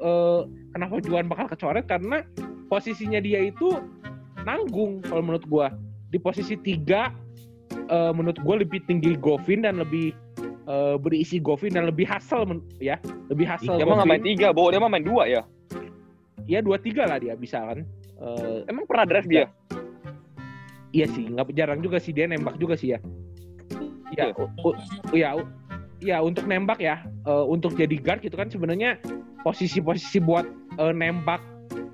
[0.00, 0.40] eh,
[0.72, 1.84] kenapa Juan bakal kecoret?
[1.84, 2.24] Karena
[2.68, 3.80] posisinya dia itu
[4.44, 5.66] nanggung kalau menurut gua
[6.08, 7.12] di posisi tiga
[7.88, 10.12] eh, menurut gua lebih tinggi Govin dan lebih
[10.64, 12.44] eh, berisi Govin dan lebih hasil
[12.78, 12.96] ya
[13.28, 14.68] lebih hasil Dia mah nggak main tiga, Bo.
[14.68, 15.42] Dia mah main dua ya.
[16.48, 17.84] ya dua tiga lah dia bisa kan
[18.18, 19.46] Eh, Emang pernah drive dia?
[20.90, 22.98] iya sih nggak jarang juga sih dia nembak juga sih ya
[24.10, 24.74] ya u-
[25.14, 25.38] ya
[26.00, 26.98] ya untuk nembak ya
[27.28, 28.98] eh, untuk jadi guard gitu kan sebenarnya
[29.46, 30.48] posisi-posisi buat
[30.82, 31.38] eh, nembak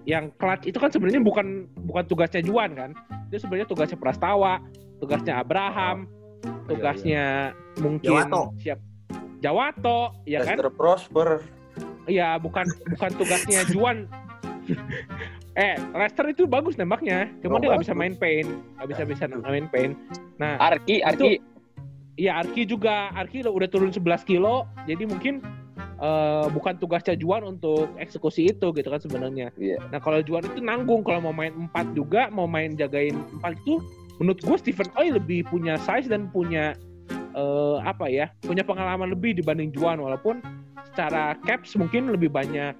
[0.05, 2.91] yang clutch itu kan sebenarnya bukan bukan tugasnya Juan kan
[3.33, 4.61] itu sebenarnya tugasnya Prastawa
[5.01, 6.05] tugasnya Abraham
[6.69, 8.53] tugasnya mungkin Jawato.
[8.61, 8.79] siap
[9.41, 11.29] Jawato ya kan Lester Prosper.
[12.05, 14.05] Iya, bukan bukan tugasnya Juan.
[15.57, 19.25] eh, Lester itu bagus nembaknya, cuma Oh, dia nggak bisa main paint, nggak bisa bisa
[19.45, 19.93] main paint.
[20.37, 21.41] Nah, Arki, Arki.
[22.17, 25.41] iya Arki juga, Arki udah- udah turun 11 kilo, jadi mungkin
[26.51, 29.55] bukan tugasnya Juan untuk eksekusi itu gitu kan sebenarnya.
[29.55, 29.79] Iya.
[29.95, 33.79] Nah kalau Juan itu nanggung kalau mau main 4 juga, mau main jagain 4 itu,
[34.19, 36.75] menurut gue Stephen Oy lebih punya size dan punya
[37.35, 40.43] eh, apa ya, punya pengalaman lebih dibanding Juan walaupun
[40.95, 42.75] secara caps mungkin lebih banyak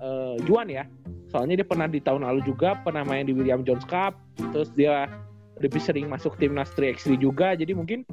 [0.00, 0.84] eh, Juan ya.
[1.32, 4.16] Soalnya dia pernah di tahun lalu juga pernah main di William Jones Cup,
[4.54, 5.10] terus dia
[5.60, 8.04] lebih sering masuk timnas 3x3 juga, jadi mungkin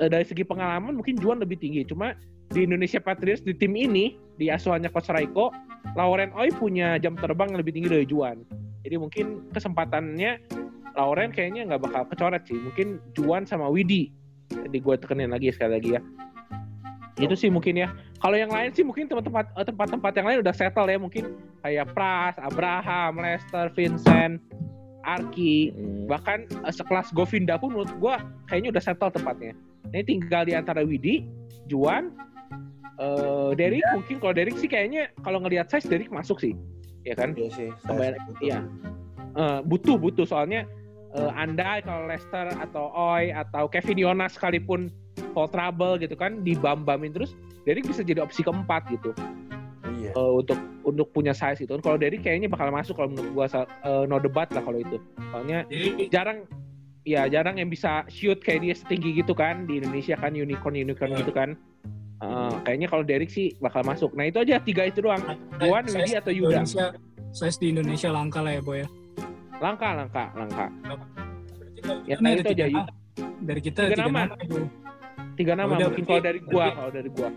[0.00, 1.84] eh, dari segi pengalaman mungkin Juan lebih tinggi.
[1.84, 2.16] Cuma
[2.52, 5.54] di Indonesia Patriots di tim ini di asuhannya Coach Raiko,
[5.94, 8.42] Lauren Oy punya jam terbang yang lebih tinggi dari Juan.
[8.84, 10.44] Jadi mungkin kesempatannya
[10.94, 12.58] Lauren kayaknya nggak bakal kecoret sih.
[12.58, 14.12] Mungkin Juan sama Widi.
[14.52, 16.02] Jadi gue tekenin lagi sekali lagi ya.
[17.18, 17.90] Itu sih mungkin ya.
[18.18, 21.24] Kalau yang lain sih mungkin tempat-tempat eh, tempat-tempat yang lain udah settle ya mungkin
[21.62, 24.42] kayak Pras, Abraham, Lester, Vincent,
[25.04, 26.08] Arki, Hmm.
[26.10, 28.18] bahkan eh, sekelas Govinda pun menurut gua
[28.48, 29.54] kayaknya udah settle tempatnya.
[29.94, 31.22] Ini tinggal di antara Widi,
[31.70, 32.10] Juan,
[32.94, 36.54] eh Derek mungkin kalau Derek sih kayaknya kalau ngelihat size Derek masuk sih,
[37.02, 37.34] ya kan?
[37.34, 37.68] Iya sih.
[37.82, 38.62] Kembali- iya.
[39.34, 40.62] Eh, butuh butuh soalnya
[41.10, 44.90] eh, andai kalau Lester atau Oi atau Kevin Yonas sekalipun
[45.30, 49.10] fall trouble gitu kan dibam-bamin terus Derek bisa jadi opsi keempat gitu
[49.94, 50.10] Iya.
[50.14, 51.74] eh, untuk untuk punya size itu.
[51.78, 54.98] Kalau Derek kayaknya bakal masuk kalau menurut gua eh, no debat lah kalau itu.
[55.30, 56.46] Soalnya Jadi jarang
[57.02, 61.10] ya jarang yang bisa shoot kayak dia setinggi gitu kan di Indonesia kan unicorn unicorn
[61.10, 61.20] Iya.
[61.26, 61.58] gitu kan.
[62.22, 64.14] Eh, kayaknya kalau Derek sih bakal masuk.
[64.14, 65.20] Nah itu aja tiga itu doang.
[65.58, 66.62] Juan, size Widi, atau Yuda?
[66.62, 66.86] Indonesia,
[67.34, 68.88] size di Indonesia langka lah ya, Boy ya.
[69.58, 70.66] Langka langka langka.
[72.08, 72.50] Ya, nah, itu aja.
[72.54, 72.82] tiga nama.
[73.44, 74.20] Dari kita Tiga tiga, nama.
[74.24, 74.36] nama.
[74.40, 74.62] itu.
[75.34, 77.28] Tiga nama Udah, mungkin kalau dari gua kalau dari gua.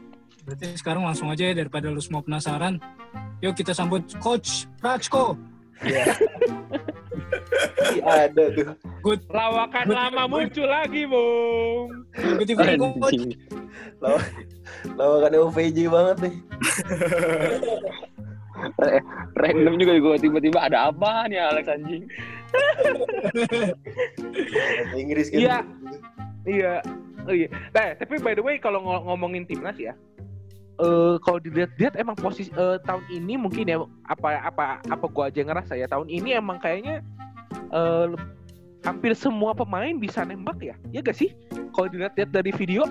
[0.47, 2.79] Berarti sekarang langsung aja ya daripada lu semua penasaran.
[3.43, 5.35] Yuk kita sambut Coach Rachko.
[5.77, 6.03] Iya,
[8.25, 8.67] ada tuh.
[9.01, 9.21] Good.
[9.29, 9.97] Lawakan Good.
[9.97, 11.87] lama muncul lagi, Bung.
[12.13, 13.13] Good evening, Coach.
[13.13, 13.31] Anjing.
[14.97, 16.35] Lawakan OVJ banget nih.
[19.35, 22.03] Random juga gue tiba-tiba ada apa nih Alex anjing.
[24.81, 25.37] Bahasa Inggris kan.
[25.37, 25.57] Iya.
[26.43, 26.73] Iya.
[27.27, 27.47] Oh iya.
[27.69, 29.93] Nah, tapi by the way kalau ngo- ngomongin timnas ya,
[30.77, 35.41] eh kalau dilihat-lihat emang posisi eh, tahun ini mungkin ya apa apa apa gua aja
[35.41, 37.01] ngerasa ya tahun ini emang kayaknya
[37.73, 38.07] eh
[38.85, 40.75] hampir semua pemain bisa nembak ya.
[40.93, 41.33] Ya gak sih?
[41.73, 42.85] Kalau dilihat-lihat dari video,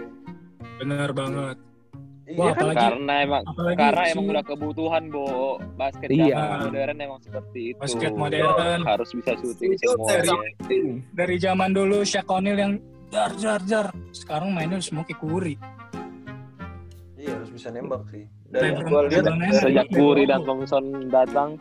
[0.77, 1.57] Bener banget.
[2.27, 2.59] Iya, Wah, kan?
[2.59, 5.27] apalagi Karena emang apalagi karena si emang udah kebutuhan bo
[5.79, 6.37] basket Iya.
[6.67, 7.79] modern emang seperti itu.
[7.79, 8.83] Basket modern.
[8.83, 10.11] harus bisa syuting semua.
[10.11, 10.83] dari- ya.
[11.15, 12.73] dari zaman dulu Shaq O'Neal yang
[13.15, 13.87] jar jar jar.
[14.11, 15.55] Sekarang mainnya semua kayak Curry.
[17.57, 18.25] Iya bisa nembak sih.
[18.53, 19.25] Dan gua lihat.
[19.65, 21.57] Sejak Curry dan Thompson datang,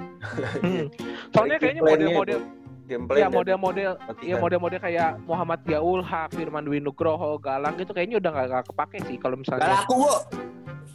[0.59, 0.91] hmm.
[1.31, 2.39] soalnya kayaknya model-model
[2.85, 4.27] gameplay ya model-model matikan.
[4.27, 6.03] ya model-model kayak Muhammad Yaul
[6.35, 9.71] Firman Dwi Nugroho, Galang gitu kayaknya udah nggak nggak kepake sih kalau Gak misalnya.
[9.71, 10.13] laku, Bu.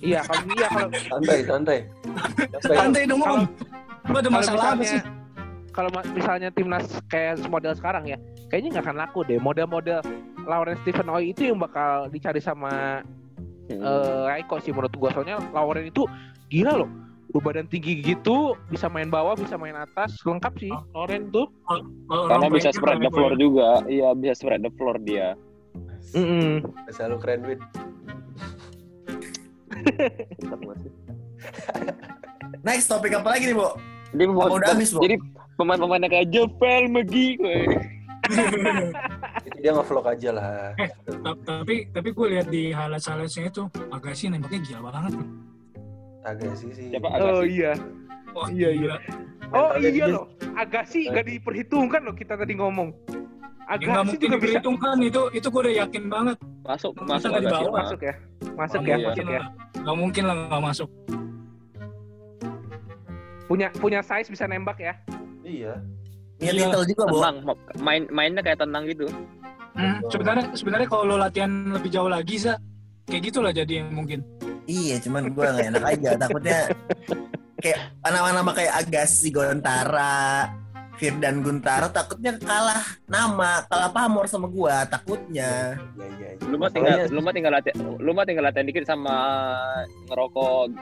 [0.01, 1.79] Iya kalau iya kalau santai santai.
[2.61, 3.03] Santai.
[3.09, 3.43] Dong, Om.
[4.13, 5.01] Lu ada masalah apa sih?
[5.71, 8.19] kalau misalnya timnas kayak model sekarang ya,
[8.53, 9.41] kayaknya nggak akan laku deh.
[9.41, 10.03] Model-model
[10.45, 13.01] Lauren Stephen Oi itu yang bakal dicari sama
[13.79, 15.11] eh, Raiko sih menurut gua.
[15.15, 16.05] Soalnya Lauren itu
[16.51, 16.91] gila loh.
[17.31, 20.75] Berbadan tinggi gitu, bisa main bawah, bisa main atas, lengkap sih.
[20.91, 21.47] Lauren tuh.
[22.11, 23.39] Karena bisa spread the berani floor boy.
[23.39, 23.69] juga.
[23.87, 25.39] Iya, bisa spread the floor dia.
[26.11, 26.67] Mm-mm.
[26.91, 27.61] Selalu keren Win.
[32.67, 33.69] Next topik apa lagi nih, Bu?
[34.11, 35.01] Jadi udah habis, Bu?
[35.07, 35.17] jadi
[35.55, 37.59] pemain-pemainnya kayak Jovel Megi gue.
[39.41, 40.73] Itu dia nge-vlog aja lah.
[41.21, 45.13] Ta- Tapi tapi gue lihat di highlights-highlightsnya itu agak sih nembaknya gila banget.
[46.21, 46.87] Agak sih sih.
[46.91, 47.49] Siapa Oh Agassi?
[47.51, 47.73] iya.
[48.31, 48.97] Wah, Iya, gila.
[49.51, 50.27] Oh iya loh.
[50.53, 52.95] Agassi gak diperhitungkan loh kita tadi ngomong.
[53.67, 56.37] Ya, Agassi mungkin juga bisa diperhitungkan itu itu gue udah yakin banget.
[56.61, 57.45] Masuk, masuk Agassi.
[57.45, 57.71] dibawa?
[57.77, 58.15] masuk ya.
[58.53, 58.97] Masuk ya, iya.
[58.97, 59.39] masuk mungkin ya.
[59.39, 59.47] lah.
[59.81, 60.89] Nggak mungkin lah nggak masuk.
[63.47, 64.95] Punya punya size bisa nembak ya.
[65.43, 65.75] Iya.
[66.41, 66.51] Iya.
[66.57, 67.21] Little juga, Bu.
[67.21, 67.37] Tenang,
[67.85, 69.07] main mainnya kayak tenang gitu.
[69.77, 72.59] Hmm, sebenarnya sebenarnya kalau lo latihan lebih jauh lagi za
[73.07, 74.25] kayak gitulah jadi yang mungkin.
[74.67, 76.11] Iya, cuman gue gak enak aja.
[76.27, 76.59] Takutnya
[77.61, 80.49] kayak nama-nama kayak Agassi Gontara,
[81.01, 85.81] Firdan Guntara, takutnya kalah nama, kalah pamor sama gua, takutnya.
[85.97, 86.29] Iya iya.
[86.37, 86.45] iya.
[86.45, 89.17] Lu mah tinggal lu mah tinggal latihan lu mah tinggal latihan dikit sama
[90.13, 90.77] ngerokok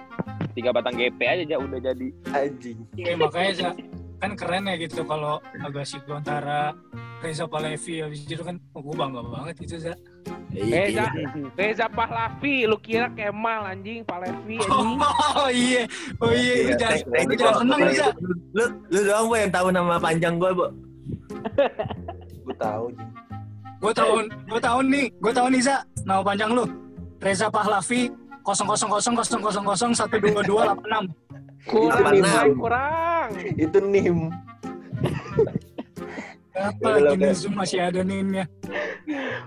[0.59, 2.09] tiga batang GP aja aja udah jadi.
[2.34, 2.78] anjing.
[2.98, 3.70] Ya, makanya za
[4.18, 6.74] kan keren ya gitu kalau Agassi Gontara,
[7.22, 9.94] Reza Palevi habis itu kan oh, gue bangga banget gitu za.
[10.50, 10.92] Eh, Iya.
[10.92, 11.06] Za,
[11.54, 14.98] Reza Pahlavi, lu kira Kemal anjing, Palevi anjing.
[15.38, 15.82] Oh iya,
[16.18, 16.98] oh iya, lu Iya, jangan,
[17.30, 17.94] lu jangan seneng lu.
[18.58, 20.66] Lu, lu doang Bu yang tahu nama panjang gua, Bu.
[22.48, 22.88] Gue tahu.
[23.78, 26.66] Gue tahu, gue tahu nih, gue tahu nih za, nama panjang lu.
[27.22, 28.10] Reza Pahlavi
[28.42, 31.27] 000012286.
[31.66, 32.44] Kurang, enam.
[32.46, 33.28] Boy, kurang.
[33.59, 34.18] Itu nim.
[36.59, 37.34] Apa gini udah.
[37.38, 38.46] Zoom masih ada nih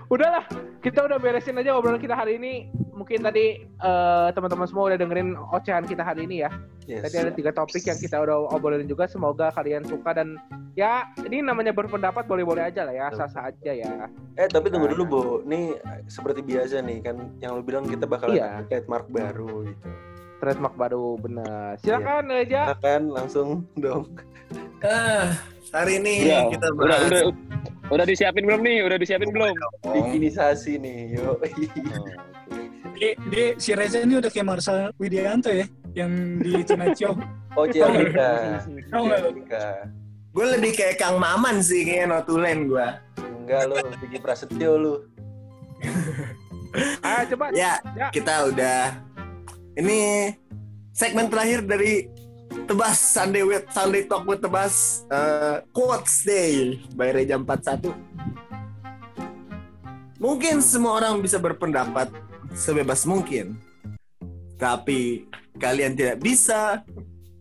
[0.08, 0.44] Udahlah,
[0.80, 2.72] kita udah beresin aja obrolan kita hari ini.
[2.92, 6.50] Mungkin tadi eh, teman-teman semua udah dengerin ocehan kita hari ini ya.
[6.88, 7.04] Yes.
[7.04, 9.04] Tadi ada tiga topik yang kita udah obrolin juga.
[9.08, 10.40] Semoga kalian suka dan
[10.72, 14.08] ya ini namanya berpendapat boleh-boleh aja lah ya, sah-sah aja ya.
[14.40, 15.22] Eh tapi tunggu dulu Bu.
[15.44, 15.76] Nih
[16.08, 18.64] seperti biasa nih kan yang lu bilang kita bakal Iya.
[18.64, 19.88] ada trademark baru gitu.
[20.42, 21.78] Trademark baru bener.
[21.78, 22.74] Silakan Reja.
[22.74, 24.10] Silakan langsung dong.
[24.82, 25.38] Ah,
[25.70, 27.22] hari ini Udah, kita udah, bahas udah,
[27.94, 28.78] udah disiapin belum nih?
[28.82, 29.54] Udah disiapin belum?
[29.86, 31.14] Bikinisasi nih.
[31.14, 31.38] Yo.
[32.98, 36.10] Dia, dia, si Reza ini udah kayak Marcel Widianto ya, yang
[36.42, 37.14] di Tonight Show.
[37.52, 38.64] Oh Cialika.
[38.88, 39.84] Cialika.
[40.32, 42.88] gue lebih kayak Kang Maman sih kayaknya notulen gue.
[43.44, 44.94] Enggak lu, Vicky Prasetyo lu.
[47.04, 47.52] Ah, coba.
[47.52, 48.08] Ya, Ya.
[48.08, 48.96] kita udah
[49.76, 50.32] ini
[50.92, 52.08] segmen terakhir dari
[52.68, 57.88] Tebas Sunday with Sunday Talk with Tebas eh, Quotes Day by Reja 41.
[60.20, 62.12] Mungkin semua orang bisa berpendapat
[62.52, 63.56] sebebas mungkin.
[64.60, 65.26] Tapi
[65.58, 66.84] kalian tidak bisa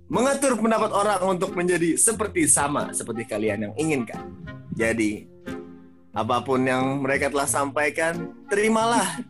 [0.09, 4.32] mengatur pendapat orang untuk menjadi seperti sama seperti kalian yang inginkan.
[4.73, 5.27] Jadi,
[6.15, 9.21] apa pun yang mereka telah sampaikan, terimalah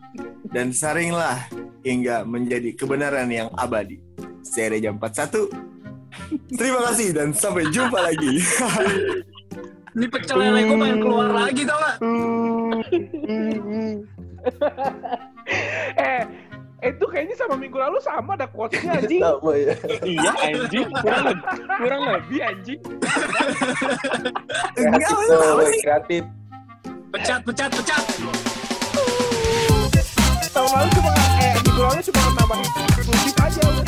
[0.48, 1.44] dan saringlah
[1.82, 3.98] hingga menjadi kebenaran yang abadi.
[4.42, 5.50] Saya Reja 41.
[6.54, 8.38] Terima kasih dan sampai jumpa lagi.
[9.92, 11.96] Ini pecel lele gue pengen keluar lagi tau gak?
[15.94, 16.22] Eh,
[16.82, 19.22] itu kayaknya sama minggu lalu sama ada quotes-nya anjing.
[19.26, 19.74] Sama ya.
[20.02, 21.44] iya anjing kurang lebih
[21.78, 22.80] kurang lebih anjing
[24.74, 25.80] Enggak, Kreatif tuh, sih?
[25.84, 26.22] kreatif.
[27.12, 28.04] Pecat, pecat, pecat.
[30.50, 31.21] Tahun lalu cuma
[31.72, 32.70] Segura, deixa eu botar na barriga.
[33.06, 33.82] Não fica de olho.